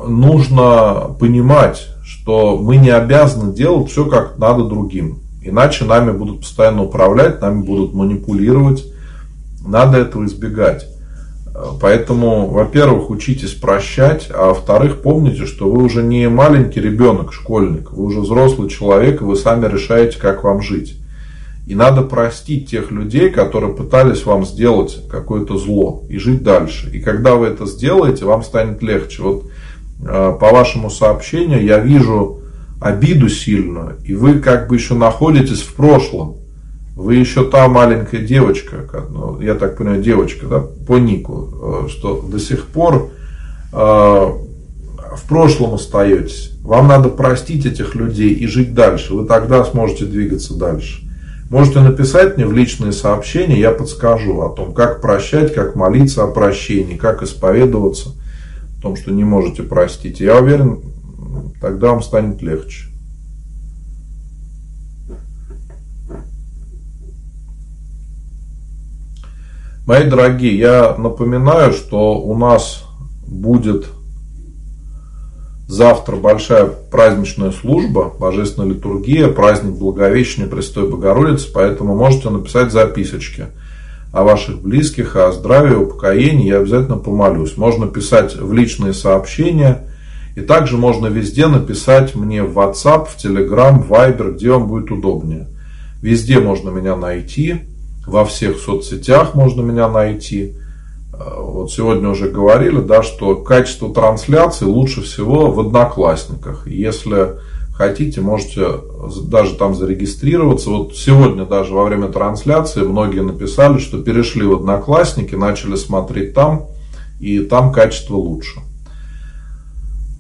нужно 0.08 1.16
понимать, 1.20 1.90
что 2.04 2.58
мы 2.58 2.78
не 2.78 2.90
обязаны 2.90 3.54
делать 3.54 3.92
все, 3.92 4.06
как 4.06 4.40
надо 4.40 4.64
другим. 4.64 5.20
Иначе 5.44 5.86
нами 5.86 6.12
будут 6.12 6.40
постоянно 6.40 6.82
управлять, 6.82 7.40
нами 7.40 7.62
будут 7.62 7.94
манипулировать. 7.94 8.84
Надо 9.64 10.00
этого 10.00 10.26
избегать. 10.26 10.88
Поэтому, 11.80 12.48
во-первых, 12.50 13.12
учитесь 13.12 13.54
прощать, 13.54 14.32
а 14.34 14.48
во-вторых, 14.48 15.04
помните, 15.04 15.46
что 15.46 15.70
вы 15.70 15.84
уже 15.84 16.02
не 16.02 16.28
маленький 16.28 16.82
ребенок, 16.82 17.32
школьник, 17.32 17.92
вы 17.92 18.06
уже 18.06 18.22
взрослый 18.22 18.72
человек, 18.72 19.22
и 19.22 19.24
вы 19.24 19.36
сами 19.36 19.72
решаете, 19.72 20.18
как 20.18 20.44
вам 20.44 20.64
жить. 20.64 20.98
И 21.66 21.76
надо 21.76 22.02
простить 22.02 22.70
тех 22.70 22.92
людей, 22.92 23.30
которые 23.30 23.74
пытались 23.74 24.26
вам 24.26 24.46
сделать 24.46 25.08
какое-то 25.10 25.58
зло 25.58 26.04
и 26.10 26.18
жить 26.18 26.44
дальше. 26.44 26.90
И 26.92 27.00
когда 27.00 27.36
вы 27.36 27.48
это 27.48 27.66
сделаете, 27.66 28.26
вам 28.26 28.44
станет 28.44 28.82
легче. 28.82 29.24
Вот 29.24 29.46
э, 30.02 30.38
по 30.40 30.52
вашему 30.52 30.90
сообщению 30.90 31.64
я 31.64 31.80
вижу 31.80 32.42
обиду 32.82 33.30
сильную, 33.30 33.98
и 34.04 34.14
вы 34.14 34.40
как 34.40 34.68
бы 34.68 34.76
еще 34.76 34.94
находитесь 34.94 35.62
в 35.62 35.74
прошлом. 35.74 36.36
Вы 36.96 37.16
еще 37.16 37.50
та 37.50 37.68
маленькая 37.70 38.20
девочка, 38.20 38.86
ну, 39.10 39.40
я 39.40 39.56
так 39.56 39.78
понимаю, 39.78 40.04
девочка, 40.04 40.46
да, 40.46 40.60
по 40.60 40.98
нику, 40.98 41.86
э, 41.86 41.88
что 41.90 42.22
до 42.22 42.40
сих 42.40 42.68
пор 42.68 43.10
э, 43.72 43.76
в 43.78 45.28
прошлом 45.28 45.76
остаетесь. 45.76 46.52
Вам 46.62 46.90
надо 46.90 47.10
простить 47.10 47.66
этих 47.66 47.96
людей 47.96 48.34
и 48.34 48.48
жить 48.48 48.74
дальше. 48.74 49.14
Вы 49.14 49.26
тогда 49.26 49.64
сможете 49.64 50.06
двигаться 50.06 50.56
дальше. 50.56 51.04
Можете 51.54 51.82
написать 51.82 52.36
мне 52.36 52.48
в 52.48 52.52
личные 52.52 52.92
сообщения, 52.92 53.60
я 53.60 53.70
подскажу 53.70 54.42
о 54.42 54.50
том, 54.50 54.74
как 54.74 55.02
прощать, 55.02 55.54
как 55.54 55.76
молиться 55.76 56.24
о 56.24 56.28
прощении, 56.32 56.98
как 56.98 57.22
исповедоваться 57.22 58.10
о 58.80 58.82
том, 58.82 58.96
что 58.96 59.12
не 59.12 59.24
можете 59.24 59.62
простить. 59.62 60.20
Я 60.20 60.40
уверен, 60.40 60.82
тогда 61.62 61.90
вам 61.90 62.02
станет 62.02 62.42
легче. 62.42 62.88
Мои 69.86 70.10
дорогие, 70.10 70.58
я 70.58 70.96
напоминаю, 70.98 71.72
что 71.74 72.20
у 72.20 72.36
нас 72.36 72.84
будет 73.28 73.86
завтра 75.74 76.16
большая 76.16 76.66
праздничная 76.68 77.52
служба, 77.52 78.14
божественная 78.20 78.70
литургия, 78.70 79.28
праздник 79.28 79.74
Благовещения 79.74 80.48
Престой 80.48 80.88
Богородицы, 80.88 81.52
поэтому 81.52 81.96
можете 81.96 82.30
написать 82.30 82.72
записочки 82.72 83.48
о 84.12 84.24
ваших 84.24 84.62
близких, 84.62 85.16
о 85.16 85.32
здравии, 85.32 85.76
о 85.76 85.86
покоении, 85.86 86.50
я 86.50 86.60
обязательно 86.60 86.98
помолюсь. 86.98 87.58
Можно 87.58 87.88
писать 87.88 88.36
в 88.36 88.54
личные 88.54 88.94
сообщения, 88.94 89.88
и 90.36 90.42
также 90.42 90.78
можно 90.78 91.08
везде 91.08 91.48
написать 91.48 92.14
мне 92.14 92.44
в 92.44 92.58
WhatsApp, 92.60 93.08
в 93.08 93.18
Telegram, 93.18 93.82
в 93.82 93.92
Viber, 93.92 94.36
где 94.36 94.52
вам 94.52 94.68
будет 94.68 94.92
удобнее. 94.92 95.48
Везде 96.04 96.40
можно 96.40 96.70
меня 96.70 96.96
найти, 96.96 97.62
во 98.06 98.26
всех 98.26 98.60
соцсетях 98.60 99.34
можно 99.34 99.62
меня 99.62 99.90
найти. 99.90 100.54
Э, 101.26 101.42
вот 101.42 101.72
сегодня 101.72 102.10
уже 102.10 102.30
говорили, 102.30 102.80
да, 102.80 103.04
что 103.04 103.36
качество 103.36 103.94
трансляции 103.94 104.66
лучше 104.66 105.02
всего 105.02 105.52
в 105.52 105.60
Одноклассниках. 105.60 106.68
Если 106.68 107.40
хотите, 107.74 108.22
можете 108.22 108.68
даже 109.24 109.56
там 109.56 109.76
зарегистрироваться. 109.76 110.70
Вот 110.70 110.96
сегодня 110.96 111.46
даже 111.46 111.74
во 111.74 111.86
время 111.86 112.08
трансляции 112.08 112.82
многие 112.82 113.22
написали, 113.22 113.80
что 113.80 114.02
перешли 114.02 114.46
в 114.46 114.54
Одноклассники, 114.54 115.36
начали 115.36 115.76
смотреть 115.76 116.34
там, 116.34 116.68
и 117.20 117.40
там 117.40 117.72
качество 117.72 118.16
лучше. 118.16 118.60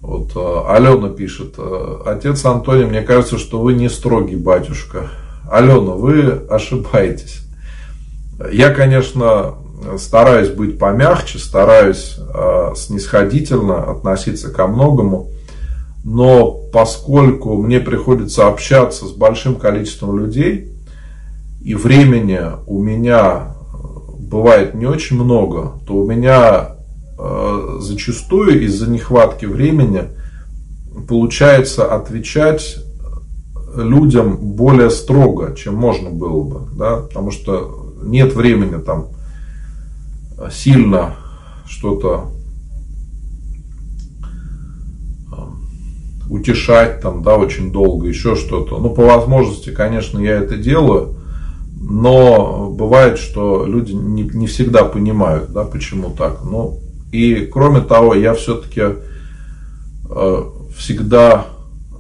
Вот 0.02 0.32
э, 0.36 0.62
Алена 0.68 1.10
пишет, 1.10 1.56
«Э, 1.58 2.02
отец 2.06 2.44
Антоний, 2.46 2.86
мне 2.86 3.02
кажется, 3.02 3.38
что 3.38 3.60
вы 3.62 3.74
не 3.74 3.90
строгий 3.90 4.36
батюшка. 4.36 5.10
Алена, 5.50 5.94
вы 5.94 6.42
ошибаетесь. 6.50 7.42
Я, 8.52 8.72
конечно, 8.72 9.56
стараюсь 9.98 10.50
быть 10.50 10.80
помягче, 10.80 11.40
стараюсь 11.40 12.18
э, 12.18 12.74
снисходительно 12.76 13.92
относиться 13.92 14.50
ко 14.50 14.68
многому, 14.68 15.30
но 16.04 16.52
поскольку 16.72 17.56
мне 17.56 17.80
приходится 17.80 18.48
общаться 18.48 19.06
с 19.06 19.12
большим 19.12 19.56
количеством 19.56 20.18
людей, 20.20 20.72
и 21.62 21.76
времени 21.76 22.42
у 22.68 22.84
меня 22.84 23.56
бывает 24.20 24.74
не 24.74 24.86
очень 24.86 25.22
много, 25.22 25.74
то 25.88 25.96
у 25.96 26.06
меня 26.06 26.76
э, 27.18 27.78
зачастую 27.80 28.64
из-за 28.64 28.90
нехватки 28.90 29.46
времени 29.46 30.04
получается 31.08 31.94
отвечать 31.94 32.78
людям 33.76 34.38
более 34.38 34.90
строго, 34.90 35.56
чем 35.56 35.76
можно 35.76 36.10
было 36.10 36.44
бы, 36.44 36.62
да, 36.76 36.98
потому 36.98 37.32
что 37.32 37.94
нет 38.04 38.34
времени 38.34 38.80
там 38.82 39.08
сильно 40.52 41.16
что-то 41.68 42.32
а, 45.32 45.50
утешать 46.30 47.02
там, 47.02 47.24
да, 47.24 47.38
очень 47.38 47.72
долго, 47.72 48.08
еще 48.08 48.36
что-то. 48.36 48.78
Ну, 48.78 48.90
по 48.90 49.04
возможности, 49.04 49.70
конечно, 49.70 50.20
я 50.20 50.34
это 50.36 50.58
делаю, 50.58 51.16
но 51.76 52.70
бывает, 52.70 53.18
что 53.18 53.66
люди 53.66 53.92
не, 53.92 54.24
не 54.24 54.48
всегда 54.48 54.84
понимают, 54.84 55.52
да, 55.52 55.64
почему 55.64 56.12
так. 56.12 56.44
Ну, 56.44 56.80
и 57.12 57.48
кроме 57.52 57.82
того, 57.82 58.16
я 58.16 58.34
все-таки 58.34 58.82
э, 60.10 60.44
всегда 60.76 61.46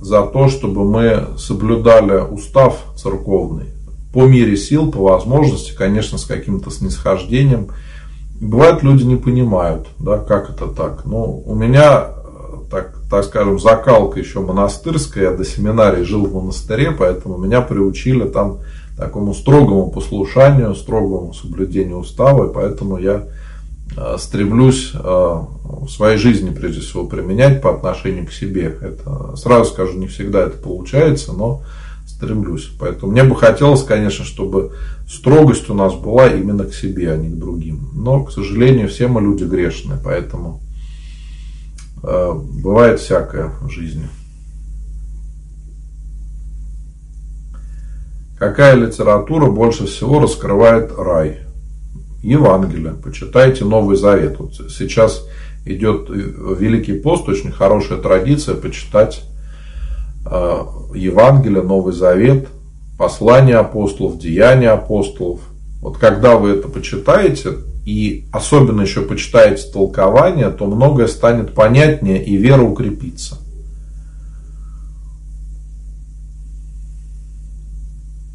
за 0.01 0.23
то, 0.23 0.49
чтобы 0.49 0.83
мы 0.83 1.37
соблюдали 1.37 2.19
устав 2.19 2.83
церковный 2.97 3.73
по 4.13 4.27
мере 4.27 4.55
сил, 4.55 4.91
по 4.91 4.99
возможности, 4.99 5.73
конечно, 5.75 6.17
с 6.17 6.25
каким-то 6.25 6.69
снисхождением. 6.69 7.69
Бывает, 8.43 8.83
люди 8.83 9.03
не 9.03 9.15
понимают, 9.15 9.87
да, 9.99 10.17
как 10.17 10.49
это 10.49 10.67
так. 10.67 11.05
Но 11.05 11.25
у 11.25 11.55
меня, 11.55 12.07
так, 12.69 12.93
так 13.09 13.23
скажем, 13.23 13.57
закалка 13.57 14.19
еще 14.19 14.41
монастырская, 14.41 15.31
я 15.31 15.31
до 15.31 15.45
семинарии 15.45 16.03
жил 16.03 16.25
в 16.25 16.33
монастыре, 16.33 16.91
поэтому 16.91 17.37
меня 17.37 17.61
приучили 17.61 18.25
там 18.25 18.59
такому 18.97 19.33
строгому 19.33 19.89
послушанию, 19.89 20.75
строгому 20.75 21.33
соблюдению 21.33 21.99
устава, 21.99 22.49
и 22.49 22.53
поэтому 22.53 22.97
я 22.97 23.23
э, 23.95 24.17
стремлюсь 24.19 24.91
э, 24.93 24.97
в 24.99 25.89
своей 25.89 26.17
жизни, 26.17 26.49
прежде 26.49 26.81
всего, 26.81 27.05
применять 27.05 27.61
по 27.61 27.73
отношению 27.73 28.27
к 28.27 28.33
себе. 28.33 28.77
Это, 28.81 29.37
сразу 29.37 29.71
скажу, 29.71 29.97
не 29.97 30.07
всегда 30.07 30.41
это 30.41 30.57
получается, 30.57 31.31
но 31.31 31.61
стремлюсь. 32.23 32.71
Поэтому 32.79 33.11
мне 33.11 33.23
бы 33.23 33.35
хотелось, 33.35 33.83
конечно, 33.83 34.25
чтобы 34.25 34.73
строгость 35.07 35.69
у 35.69 35.73
нас 35.73 35.93
была 35.93 36.27
именно 36.27 36.63
к 36.65 36.73
себе, 36.73 37.11
а 37.11 37.17
не 37.17 37.29
к 37.29 37.37
другим. 37.37 37.89
Но, 37.93 38.23
к 38.23 38.31
сожалению, 38.31 38.87
все 38.87 39.07
мы 39.07 39.21
люди 39.21 39.43
грешные, 39.43 39.99
поэтому 40.03 40.61
э, 42.01 42.33
бывает 42.33 42.99
всякое 42.99 43.51
в 43.61 43.69
жизни. 43.69 44.07
Какая 48.37 48.75
литература 48.75 49.49
больше 49.49 49.85
всего 49.85 50.19
раскрывает 50.19 50.91
рай? 50.97 51.39
Евангелие. 52.21 52.93
Почитайте 53.03 53.65
Новый 53.65 53.97
Завет. 53.97 54.39
Вот 54.39 54.53
сейчас 54.53 55.27
идет 55.65 56.09
Великий 56.09 56.93
пост, 56.93 57.27
очень 57.27 57.51
хорошая 57.51 57.97
традиция 57.97 58.55
почитать 58.55 59.23
э, 59.23 59.32
Евангелие, 60.25 61.61
Новый 61.61 61.93
Завет, 61.93 62.47
послания 62.97 63.57
апостолов, 63.57 64.17
деяния 64.17 64.69
апостолов. 64.69 65.41
Вот 65.81 65.97
когда 65.97 66.37
вы 66.37 66.51
это 66.51 66.67
почитаете, 66.67 67.57
и 67.85 68.25
особенно 68.31 68.81
еще 68.81 69.01
почитаете 69.01 69.69
толкование, 69.71 70.49
то 70.49 70.65
многое 70.65 71.07
станет 71.07 71.53
понятнее 71.53 72.23
и 72.23 72.37
вера 72.37 72.61
укрепится. 72.61 73.37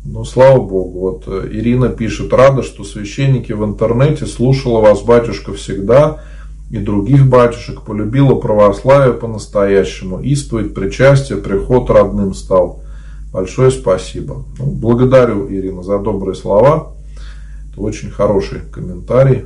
Ну, 0.04 0.24
слава 0.24 0.58
богу. 0.58 1.00
Вот 1.00 1.24
э, 1.26 1.48
Ирина 1.52 1.90
пишет, 1.90 2.32
рада, 2.32 2.62
что 2.62 2.82
священники 2.82 3.52
в 3.52 3.62
интернете 3.64 4.26
слушала 4.26 4.80
вас, 4.80 5.02
батюшка, 5.02 5.52
всегда, 5.52 6.20
и 6.70 6.78
других 6.78 7.26
батюшек, 7.26 7.82
полюбила 7.82 8.34
православие 8.34 9.14
по-настоящему, 9.14 10.20
исповедь, 10.20 10.74
причастие, 10.74 11.38
приход 11.38 11.88
родным 11.90 12.34
стал. 12.34 12.82
Большое 13.32 13.70
спасибо. 13.70 14.44
Ну, 14.58 14.66
благодарю, 14.66 15.50
Ирина, 15.50 15.82
за 15.82 15.98
добрые 15.98 16.34
слова. 16.34 16.94
Это 17.70 17.80
очень 17.80 18.10
хороший 18.10 18.60
комментарий. 18.70 19.44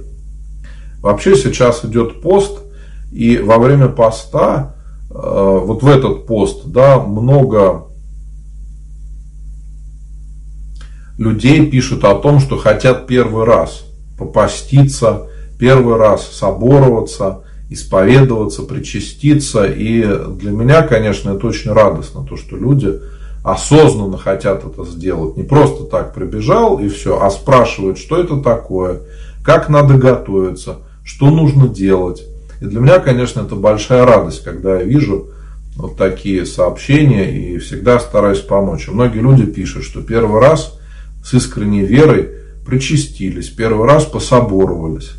Вообще 1.01 1.37
сейчас 1.37 1.85
идет 1.85 2.21
пост, 2.21 2.61
и 3.13 3.39
во 3.39 3.59
время 3.59 3.89
поста, 3.89 4.77
э, 5.11 5.15
вот 5.15 5.83
в 5.83 5.89
этот 5.89 6.27
пост, 6.27 6.67
да, 6.67 6.99
много 7.01 7.87
людей 11.19 11.71
пишут 11.71 12.05
о 12.05 12.15
том, 12.15 12.41
что 12.41 12.57
хотят 12.57 13.07
первый 13.07 13.45
раз 13.45 13.85
попаститься, 14.19 15.29
первый 15.63 15.97
раз 15.97 16.29
собороваться, 16.33 17.43
исповедоваться, 17.71 18.65
причаститься. 18.65 19.65
И 19.65 20.03
для 20.03 20.51
меня, 20.51 20.83
конечно, 20.83 21.37
это 21.37 21.47
очень 21.47 21.71
радостно, 21.71 22.27
то, 22.29 22.37
что 22.37 22.57
люди 22.57 22.99
осознанно 23.45 24.19
хотят 24.19 24.65
это 24.67 24.85
сделать. 24.85 25.37
Не 25.37 25.45
просто 25.45 25.85
так 25.85 26.15
прибежал 26.15 26.81
и 26.81 26.89
все, 26.89 27.23
а 27.23 27.31
спрашивают, 27.31 27.99
что 27.99 28.19
это 28.19 28.39
такое, 28.39 29.03
как 29.45 29.69
надо 29.69 29.95
готовиться, 29.95 30.79
что 31.05 31.31
нужно 31.31 31.69
делать. 31.69 32.25
И 32.61 32.65
для 32.65 32.81
меня, 32.81 32.99
конечно, 32.99 33.43
это 33.43 33.55
большая 33.55 34.05
радость, 34.05 34.43
когда 34.43 34.81
я 34.81 34.83
вижу 34.83 35.29
вот 35.77 35.97
такие 35.97 36.45
сообщения 36.45 37.55
и 37.55 37.59
всегда 37.59 38.01
стараюсь 38.01 38.41
помочь. 38.41 38.89
И 38.89 38.91
многие 38.91 39.21
люди 39.21 39.47
пишут, 39.47 39.85
что 39.85 40.03
первый 40.03 40.41
раз 40.41 40.77
с 41.25 41.33
искренней 41.35 41.85
верой 41.85 42.31
причастились, 42.67 43.49
первый 43.49 43.87
раз 43.87 44.07
пособоровались. 44.07 45.13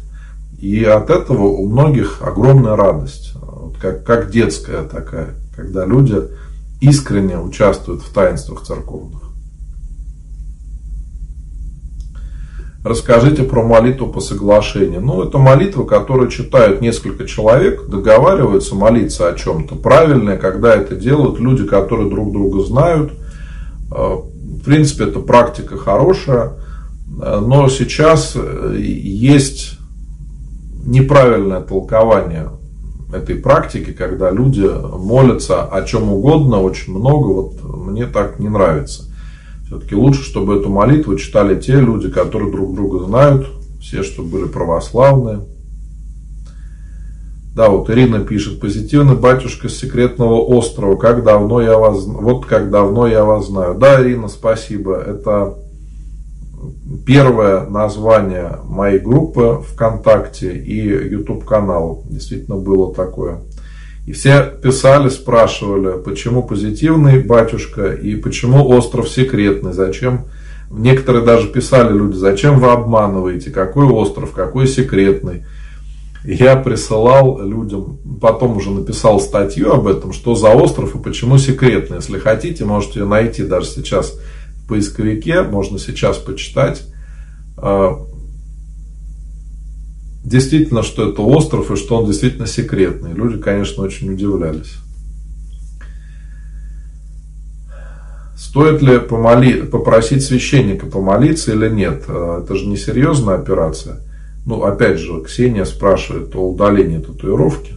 И 0.64 0.82
от 0.86 1.10
этого 1.10 1.48
у 1.48 1.68
многих 1.68 2.22
огромная 2.22 2.78
радость, 2.78 3.34
вот 3.36 3.76
как, 3.82 4.06
как 4.06 4.32
детская 4.32 4.84
такая, 4.84 5.36
когда 5.54 5.86
люди 5.86 6.16
искренне 6.80 7.38
участвуют 7.38 8.02
в 8.02 8.14
таинствах 8.14 8.64
церковных. 8.64 9.24
Расскажите 12.86 13.44
про 13.44 13.62
молитву 13.62 14.08
по 14.08 14.22
соглашению. 14.22 15.02
Ну, 15.02 15.22
это 15.24 15.38
молитва, 15.38 15.84
которую 15.84 16.30
читают 16.30 16.80
несколько 16.80 17.28
человек, 17.28 17.90
договариваются 17.90 18.74
молиться 18.74 19.28
о 19.28 19.36
чем-то. 19.36 19.76
Правильное, 19.76 20.38
когда 20.38 20.76
это 20.76 20.96
делают 20.96 21.42
люди, 21.42 21.66
которые 21.66 22.10
друг 22.10 22.32
друга 22.32 22.64
знают. 22.64 23.12
Э, 23.92 24.16
в 24.16 24.64
принципе, 24.64 25.04
это 25.04 25.20
практика 25.20 25.76
хорошая, 25.76 26.54
э, 27.22 27.40
но 27.46 27.68
сейчас 27.68 28.32
э, 28.38 28.78
есть 28.80 29.78
неправильное 30.86 31.62
толкование 31.62 32.50
этой 33.14 33.36
практики, 33.36 33.92
когда 33.92 34.32
люди 34.32 34.70
молятся 34.98 35.64
о 35.64 35.84
чем 35.84 36.12
угодно, 36.12 36.62
очень 36.62 36.94
много, 36.94 37.28
вот 37.28 37.64
мне 37.64 38.06
так 38.06 38.40
не 38.40 38.50
нравится. 38.50 39.04
Все-таки 39.66 39.96
лучше, 39.96 40.24
чтобы 40.24 40.56
эту 40.56 40.70
молитву 40.70 41.16
читали 41.16 41.60
те 41.60 41.74
люди, 41.74 42.10
которые 42.10 42.52
друг 42.52 42.76
друга 42.76 43.06
знают, 43.06 43.48
все, 43.82 44.04
что 44.04 44.24
были 44.24 44.46
православные. 44.46 45.42
Да, 47.56 47.70
вот 47.70 47.90
Ирина 47.92 48.20
пишет, 48.20 48.60
позитивный 48.60 49.16
батюшка 49.16 49.70
с 49.70 49.78
секретного 49.78 50.42
острова, 50.42 50.96
как 50.96 51.24
давно 51.24 51.62
я 51.62 51.78
вас, 51.78 52.04
вот 52.06 52.48
как 52.48 52.72
давно 52.72 53.06
я 53.06 53.24
вас 53.24 53.48
знаю. 53.48 53.76
Да, 53.76 54.02
Ирина, 54.02 54.28
спасибо, 54.28 54.96
это 54.96 55.56
первое 57.06 57.68
название 57.68 58.60
моей 58.66 59.00
группы 59.00 59.62
ВКонтакте 59.70 60.56
и 60.56 60.88
YouTube 61.12 61.46
канала. 61.46 62.02
Действительно 62.06 62.58
было 62.58 62.94
такое. 62.94 63.42
И 64.06 64.12
все 64.12 64.52
писали, 64.62 65.10
спрашивали, 65.10 66.02
почему 66.02 66.44
позитивный 66.44 67.24
батюшка 67.24 67.94
и 67.94 68.16
почему 68.16 68.68
остров 68.68 69.08
секретный, 69.10 69.74
зачем 69.74 70.26
Некоторые 70.74 71.24
даже 71.24 71.50
писали 71.50 71.96
люди, 71.96 72.16
зачем 72.16 72.60
вы 72.60 72.72
обманываете, 72.72 73.52
какой 73.52 73.86
остров, 73.86 74.32
какой 74.32 74.68
секретный. 74.68 75.46
Я 76.24 76.56
присылал 76.56 77.46
людям, 77.46 78.00
потом 78.20 78.58
уже 78.58 78.72
написал 78.72 79.20
статью 79.20 79.72
об 79.72 79.86
этом, 79.86 80.14
что 80.14 80.34
за 80.34 80.50
остров 80.50 80.96
и 80.96 80.98
почему 80.98 81.38
секретный. 81.38 81.98
Если 81.98 82.18
хотите, 82.18 82.66
можете 82.66 83.02
ее 83.02 83.06
найти 83.06 83.44
даже 83.44 83.68
сейчас 83.68 84.18
поисковике, 84.74 85.44
можно 85.44 85.78
сейчас 85.78 86.18
почитать. 86.18 86.84
А, 87.58 88.00
действительно, 90.24 90.82
что 90.82 91.12
это 91.12 91.22
остров 91.22 91.70
и 91.70 91.76
что 91.76 91.98
он 91.98 92.08
действительно 92.08 92.48
секретный. 92.48 93.14
Люди, 93.14 93.38
конечно, 93.38 93.84
очень 93.84 94.12
удивлялись. 94.12 94.78
Стоит 98.36 98.82
ли 98.82 99.00
помоли, 99.00 99.62
попросить 99.62 100.24
священника 100.24 100.88
помолиться 100.88 101.54
или 101.54 101.70
нет? 101.70 102.06
А, 102.08 102.42
это 102.44 102.56
же 102.56 102.66
не 102.66 102.78
серьезная 102.78 103.36
операция. 103.36 103.98
Ну, 104.48 104.64
опять 104.64 104.98
же, 104.98 105.22
Ксения 105.22 105.66
спрашивает 105.66 106.36
о 106.36 106.52
удалении 106.52 106.98
татуировки. 106.98 107.74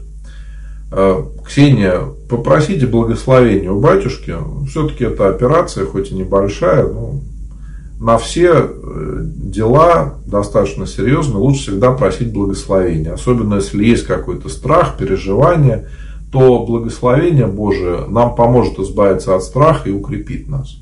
А, 0.99 1.31
Ксения, 1.45 2.01
попросите 2.27 2.87
благословения 2.87 3.71
у 3.71 3.81
батюшки. 3.81 4.35
Все-таки 4.67 5.05
это 5.05 5.29
операция, 5.29 5.85
хоть 5.85 6.11
и 6.11 6.15
небольшая, 6.15 6.89
но 6.89 7.21
на 8.01 8.17
все 8.17 8.53
э, 8.55 9.21
дела 9.23 10.15
достаточно 10.27 10.87
серьезно 10.87 11.39
лучше 11.39 11.71
всегда 11.71 11.93
просить 11.93 12.33
благословения. 12.33 13.13
Особенно 13.13 13.57
если 13.57 13.85
есть 13.85 14.07
какой-то 14.07 14.49
страх, 14.49 14.97
переживание, 14.97 15.87
то 16.33 16.65
благословение 16.65 17.47
Божие 17.47 18.07
нам 18.09 18.35
поможет 18.35 18.79
избавиться 18.79 19.35
от 19.35 19.43
страха 19.43 19.91
и 19.91 19.93
укрепит 19.93 20.49
нас. 20.49 20.79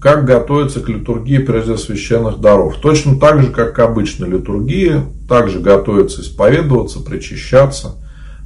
Как 0.00 0.24
готовиться 0.24 0.80
к 0.80 0.88
литургии 0.88 1.38
прежде 1.38 1.76
священных 1.76 2.40
даров? 2.40 2.76
Точно 2.76 3.18
так 3.18 3.42
же, 3.42 3.50
как 3.50 3.74
к 3.74 3.78
обычной 3.80 4.28
литургии, 4.28 5.02
также 5.28 5.58
готовиться 5.58 6.20
исповедоваться, 6.20 7.00
причащаться. 7.00 7.96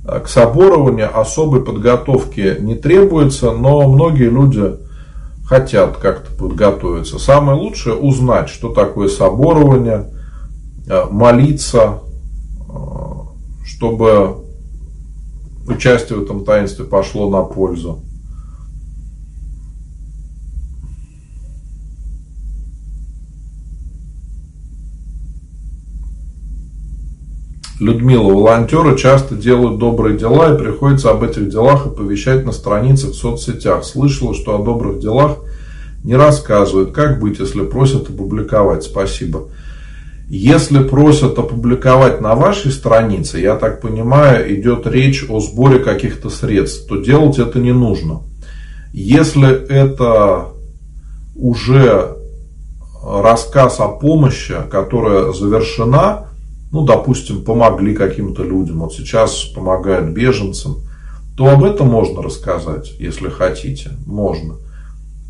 А 0.07 0.21
к 0.21 0.29
соборованию 0.29 1.11
особой 1.17 1.63
подготовки 1.63 2.57
не 2.59 2.75
требуется, 2.75 3.53
но 3.53 3.87
многие 3.87 4.31
люди 4.31 4.77
хотят 5.45 5.99
как-то 5.99 6.33
подготовиться. 6.33 7.19
Самое 7.19 7.59
лучшее 7.59 7.97
узнать, 7.97 8.49
что 8.49 8.71
такое 8.71 9.09
соборование, 9.09 10.07
а, 10.89 11.09
молиться, 11.11 11.99
а, 12.69 13.27
чтобы 13.67 14.37
участие 15.69 16.19
в 16.19 16.23
этом 16.23 16.47
таинстве 16.47 16.87
пошло 16.87 17.29
на 17.29 17.43
пользу. 17.43 18.03
Людмила, 27.83 28.33
волонтеры 28.33 28.97
часто 28.97 29.35
делают 29.35 29.79
добрые 29.79 30.17
дела 30.17 30.55
и 30.55 30.59
приходится 30.59 31.11
об 31.11 31.25
этих 31.25 31.51
делах 31.51 31.87
оповещать 31.87 32.45
на 32.45 32.53
страницах 32.53 33.11
в 33.11 33.17
соцсетях. 33.17 33.85
Слышала, 33.85 34.35
что 34.35 34.55
о 34.55 34.65
добрых 34.65 35.01
делах 35.01 35.39
не 36.05 36.15
рассказывают. 36.15 36.93
Как 36.93 37.19
быть, 37.19 37.41
если 37.41 37.63
просят 37.63 38.09
опубликовать? 38.09 38.85
Спасибо. 38.85 39.49
Если 40.29 40.79
просят 40.79 41.37
опубликовать 41.41 42.21
на 42.21 42.37
вашей 42.37 42.71
странице, 42.71 43.41
я 43.41 43.57
так 43.57 43.81
понимаю, 43.81 44.55
идет 44.55 44.87
речь 44.87 45.27
о 45.29 45.41
сборе 45.41 45.81
каких-то 45.81 46.31
средств, 46.31 46.87
то 46.87 46.99
делать 46.99 47.41
это 47.41 47.59
не 47.59 47.73
нужно. 47.73 48.21
Если 48.93 49.51
это 49.51 50.51
уже 51.35 52.17
рассказ 53.05 53.81
о 53.81 53.89
помощи, 53.89 54.55
которая 54.71 55.33
завершена, 55.33 56.29
ну, 56.73 56.85
допустим, 56.85 57.45
помогли 57.45 57.95
каким-то 57.95 58.43
людям, 58.43 58.81
вот 58.81 58.95
сейчас 58.95 59.45
помогают 59.45 60.11
беженцам, 60.11 60.79
то 61.37 61.49
об 61.49 61.63
этом 61.65 61.89
можно 61.89 62.23
рассказать, 62.23 62.95
если 62.99 63.29
хотите, 63.29 63.91
можно. 64.07 64.55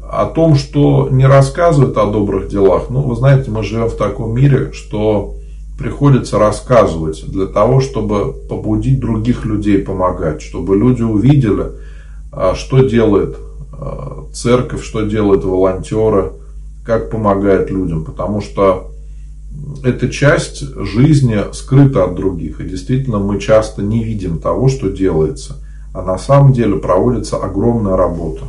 О 0.00 0.26
том, 0.26 0.54
что 0.54 1.08
не 1.10 1.26
рассказывают 1.26 1.96
о 1.96 2.06
добрых 2.06 2.48
делах, 2.48 2.90
ну, 2.90 3.02
вы 3.02 3.16
знаете, 3.16 3.50
мы 3.50 3.64
живем 3.64 3.88
в 3.88 3.96
таком 3.96 4.34
мире, 4.34 4.72
что 4.72 5.34
приходится 5.78 6.38
рассказывать 6.38 7.24
для 7.26 7.46
того, 7.46 7.80
чтобы 7.80 8.32
побудить 8.32 9.00
других 9.00 9.44
людей 9.44 9.78
помогать, 9.78 10.42
чтобы 10.42 10.76
люди 10.76 11.02
увидели, 11.02 11.72
а, 12.30 12.54
что 12.54 12.86
делает 12.86 13.36
а, 13.72 14.26
церковь, 14.32 14.84
что 14.84 15.02
делают 15.02 15.44
волонтеры, 15.44 16.32
как 16.84 17.10
помогает 17.10 17.70
людям, 17.70 18.04
потому 18.04 18.40
что 18.40 18.92
эта 19.84 20.08
часть 20.08 20.62
жизни 20.76 21.52
скрыта 21.52 22.04
от 22.04 22.14
других. 22.14 22.60
И 22.60 22.68
действительно 22.68 23.18
мы 23.18 23.40
часто 23.40 23.82
не 23.82 24.04
видим 24.04 24.38
того, 24.38 24.68
что 24.68 24.88
делается. 24.88 25.56
А 25.92 26.02
на 26.02 26.18
самом 26.18 26.52
деле 26.52 26.76
проводится 26.76 27.36
огромная 27.36 27.96
работа. 27.96 28.44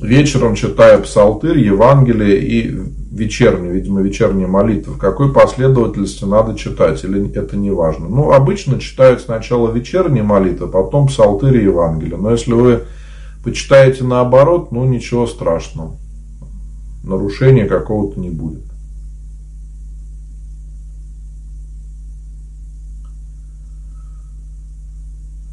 Вечером 0.00 0.54
читая 0.54 0.98
псалтырь, 0.98 1.58
Евангелие 1.58 2.42
и 2.42 2.74
вечернюю, 3.10 3.74
видимо, 3.74 4.00
вечерние 4.00 4.46
молитвы. 4.46 4.94
В 4.94 4.98
какой 4.98 5.30
последовательности 5.32 6.24
надо 6.24 6.56
читать, 6.56 7.04
или 7.04 7.30
это 7.34 7.56
не 7.56 7.70
важно. 7.70 8.08
Ну, 8.08 8.32
обычно 8.32 8.80
читают 8.80 9.20
сначала 9.20 9.70
вечерние 9.70 10.22
молитвы, 10.22 10.68
потом 10.68 11.08
псалтырь 11.08 11.58
и 11.58 11.64
Евангелие. 11.64 12.16
Но 12.16 12.30
если 12.30 12.52
вы 12.54 12.84
почитаете 13.44 14.04
наоборот, 14.04 14.72
ну, 14.72 14.84
ничего 14.84 15.26
страшного. 15.26 15.96
Нарушения 17.02 17.66
какого-то 17.66 18.20
не 18.20 18.30
будет. 18.30 18.70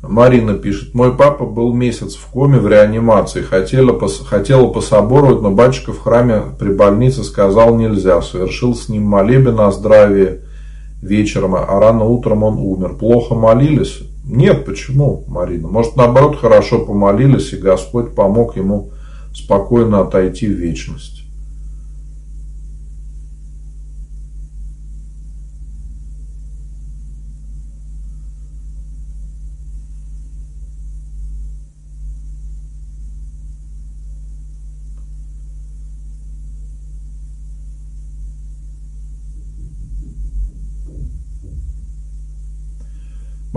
Марина 0.08 0.54
пишет, 0.54 0.94
мой 0.94 1.16
папа 1.16 1.46
был 1.46 1.74
месяц 1.74 2.16
в 2.16 2.28
коме 2.28 2.60
в 2.60 2.68
реанимации, 2.68 3.42
хотела, 3.42 4.00
хотела 4.26 4.68
пособоровать, 4.68 5.42
но 5.42 5.52
батюшка 5.52 5.92
в 5.92 6.02
храме 6.02 6.44
при 6.58 6.72
больнице 6.72 7.24
сказал 7.24 7.76
нельзя, 7.76 8.22
совершил 8.22 8.74
с 8.74 8.90
ним 8.90 9.04
молебен 9.04 9.60
о 9.60 9.72
здравии 9.72 10.42
вечером, 11.02 11.56
а 11.56 11.80
рано 11.80 12.06
утром 12.06 12.44
он 12.44 12.58
умер. 12.58 12.96
Плохо 12.96 13.36
молились? 13.36 14.02
Нет, 14.30 14.66
почему, 14.66 15.24
Марина? 15.28 15.70
Может, 15.70 15.96
наоборот, 15.96 16.38
хорошо 16.38 16.80
помолились, 16.80 17.54
и 17.54 17.58
Господь 17.58 18.14
помог 18.14 18.58
ему 18.58 18.92
спокойно 19.34 20.02
отойти 20.02 20.48
в 20.48 20.52
вечность. 20.52 21.24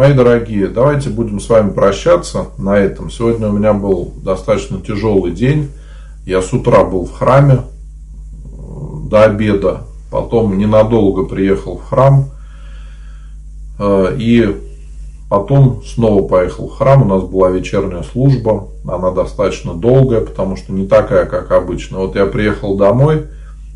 Мои 0.00 0.14
дорогие, 0.14 0.68
давайте 0.68 1.10
будем 1.10 1.40
с 1.40 1.48
вами 1.50 1.72
прощаться 1.72 2.46
на 2.56 2.78
этом. 2.78 3.10
Сегодня 3.10 3.48
у 3.48 3.52
меня 3.52 3.74
был 3.74 4.14
достаточно 4.24 4.80
тяжелый 4.80 5.30
день. 5.30 5.70
Я 6.24 6.40
с 6.40 6.54
утра 6.54 6.84
был 6.84 7.04
в 7.04 7.12
храме 7.12 7.58
э, 7.58 8.48
до 9.10 9.24
обеда, 9.24 9.82
потом 10.10 10.56
ненадолго 10.56 11.24
приехал 11.24 11.76
в 11.76 11.84
храм 11.84 12.30
э, 13.78 14.16
и 14.16 14.56
потом 15.28 15.82
снова 15.84 16.26
поехал 16.26 16.68
в 16.68 16.78
храм. 16.78 17.02
У 17.02 17.04
нас 17.04 17.22
была 17.24 17.50
вечерняя 17.50 18.02
служба, 18.02 18.68
она 18.88 19.10
достаточно 19.10 19.74
долгая, 19.74 20.22
потому 20.22 20.56
что 20.56 20.72
не 20.72 20.86
такая, 20.86 21.26
как 21.26 21.50
обычно. 21.50 21.98
Вот 21.98 22.16
я 22.16 22.24
приехал 22.24 22.74
домой 22.78 23.26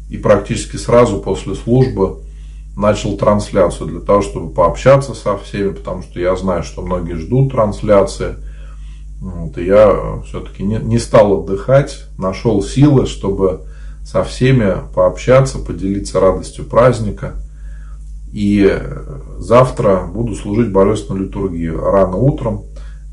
и 0.09 0.16
практически 0.16 0.79
сразу 0.79 1.18
после 1.18 1.55
службы 1.55 2.24
начал 2.77 3.16
трансляцию 3.16 3.89
для 3.89 4.01
того, 4.01 4.22
чтобы 4.22 4.53
пообщаться 4.53 5.14
со 5.14 5.37
всеми, 5.37 5.70
потому 5.70 6.03
что 6.03 6.18
я 6.18 6.35
знаю, 6.37 6.62
что 6.64 6.83
многие 6.83 7.14
ждут 7.14 7.53
трансляции. 7.53 8.37
Вот, 9.20 9.57
и 9.59 9.64
я 9.64 10.20
все-таки 10.27 10.62
не, 10.64 10.77
не 10.77 10.99
стал 10.99 11.41
отдыхать, 11.41 12.05
нашел 12.18 12.62
силы, 12.62 13.07
чтобы 13.07 13.62
со 14.05 14.22
всеми 14.25 14.75
пообщаться, 14.95 15.59
поделиться 15.59 16.20
радостью 16.20 16.64
праздника. 16.64 17.37
И 18.33 18.77
завтра 19.39 20.09
буду 20.12 20.35
служить 20.35 20.72
божественную 20.72 21.27
литургию. 21.27 21.81
Рано 21.81 22.16
утром 22.16 22.64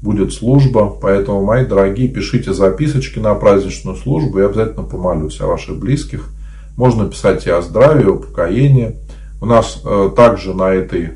будет 0.02 0.34
служба, 0.34 0.90
поэтому, 1.00 1.44
мои 1.44 1.64
дорогие, 1.64 2.10
пишите 2.10 2.52
записочки 2.54 3.20
на 3.20 3.36
праздничную 3.36 3.96
службу, 3.96 4.40
я 4.40 4.48
обязательно 4.48 4.84
помолюсь 4.84 5.40
о 5.40 5.46
ваших 5.46 5.78
близких. 5.78 6.28
Можно 6.76 7.08
писать 7.08 7.46
и 7.46 7.52
о 7.52 7.62
здравии, 7.62 8.10
о 8.10 8.18
покоении– 8.18 8.96
у 9.42 9.46
нас 9.48 9.82
э, 9.84 10.12
также 10.16 10.54
на 10.54 10.70
этой 10.70 11.14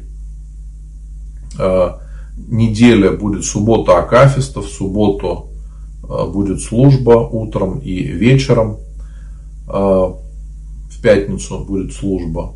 э, 1.59 1.89
неделе 2.36 3.11
будет 3.11 3.45
суббота 3.45 3.99
Акафиста, 3.99 4.61
в 4.61 4.67
субботу 4.67 5.49
э, 6.03 6.26
будет 6.28 6.59
служба 6.61 7.11
утром 7.11 7.80
и 7.80 8.01
вечером, 8.01 8.78
в 9.67 11.01
пятницу 11.01 11.65
будет 11.65 11.91
служба. 11.91 12.53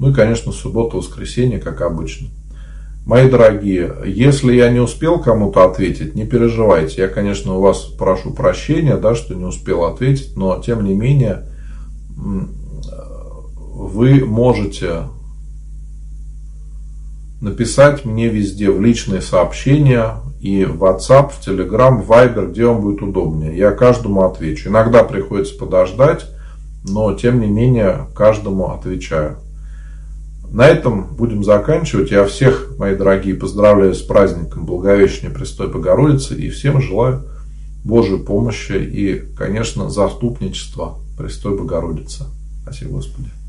Ну 0.00 0.10
и, 0.10 0.12
конечно, 0.12 0.50
суббота, 0.50 0.96
воскресенье, 0.96 1.60
как 1.60 1.80
обычно. 1.82 2.30
Мои 3.06 3.30
дорогие, 3.30 3.94
если 4.04 4.52
я 4.56 4.68
не 4.70 4.80
успел 4.80 5.20
кому-то 5.20 5.64
ответить, 5.64 6.16
не 6.16 6.26
переживайте. 6.26 7.02
Я, 7.02 7.08
конечно, 7.08 7.54
у 7.54 7.60
вас 7.60 7.82
прошу 7.82 8.32
прощения, 8.32 8.96
да, 8.96 9.14
что 9.14 9.34
не 9.34 9.44
успел 9.44 9.84
ответить, 9.84 10.36
но 10.36 10.60
тем 10.60 10.84
не 10.84 10.94
менее 10.94 11.46
вы 13.88 14.24
можете 14.24 15.08
написать 17.40 18.04
мне 18.04 18.28
везде 18.28 18.70
в 18.70 18.80
личные 18.80 19.20
сообщения 19.20 20.20
и 20.40 20.64
в 20.64 20.82
WhatsApp, 20.82 21.32
в 21.32 21.46
Telegram, 21.46 22.00
в 22.00 22.08
Viber, 22.08 22.50
где 22.50 22.66
вам 22.66 22.80
будет 22.80 23.02
удобнее. 23.02 23.56
Я 23.56 23.72
каждому 23.72 24.22
отвечу. 24.22 24.70
Иногда 24.70 25.02
приходится 25.02 25.58
подождать, 25.58 26.26
но 26.84 27.12
тем 27.14 27.40
не 27.40 27.48
менее 27.48 28.06
каждому 28.14 28.70
отвечаю. 28.70 29.38
На 30.48 30.68
этом 30.68 31.14
будем 31.16 31.42
заканчивать. 31.42 32.10
Я 32.12 32.24
всех, 32.24 32.74
мои 32.78 32.94
дорогие, 32.94 33.34
поздравляю 33.34 33.94
с 33.94 34.02
праздником 34.02 34.64
Благовещения 34.64 35.34
Престой 35.34 35.68
Богородицы 35.68 36.36
и 36.36 36.50
всем 36.50 36.80
желаю 36.80 37.24
Божьей 37.84 38.18
помощи 38.18 38.72
и, 38.72 39.18
конечно, 39.36 39.90
заступничества 39.90 40.98
Престой 41.18 41.58
Богородицы. 41.58 42.24
Спасибо, 42.62 42.92
Господи. 42.92 43.41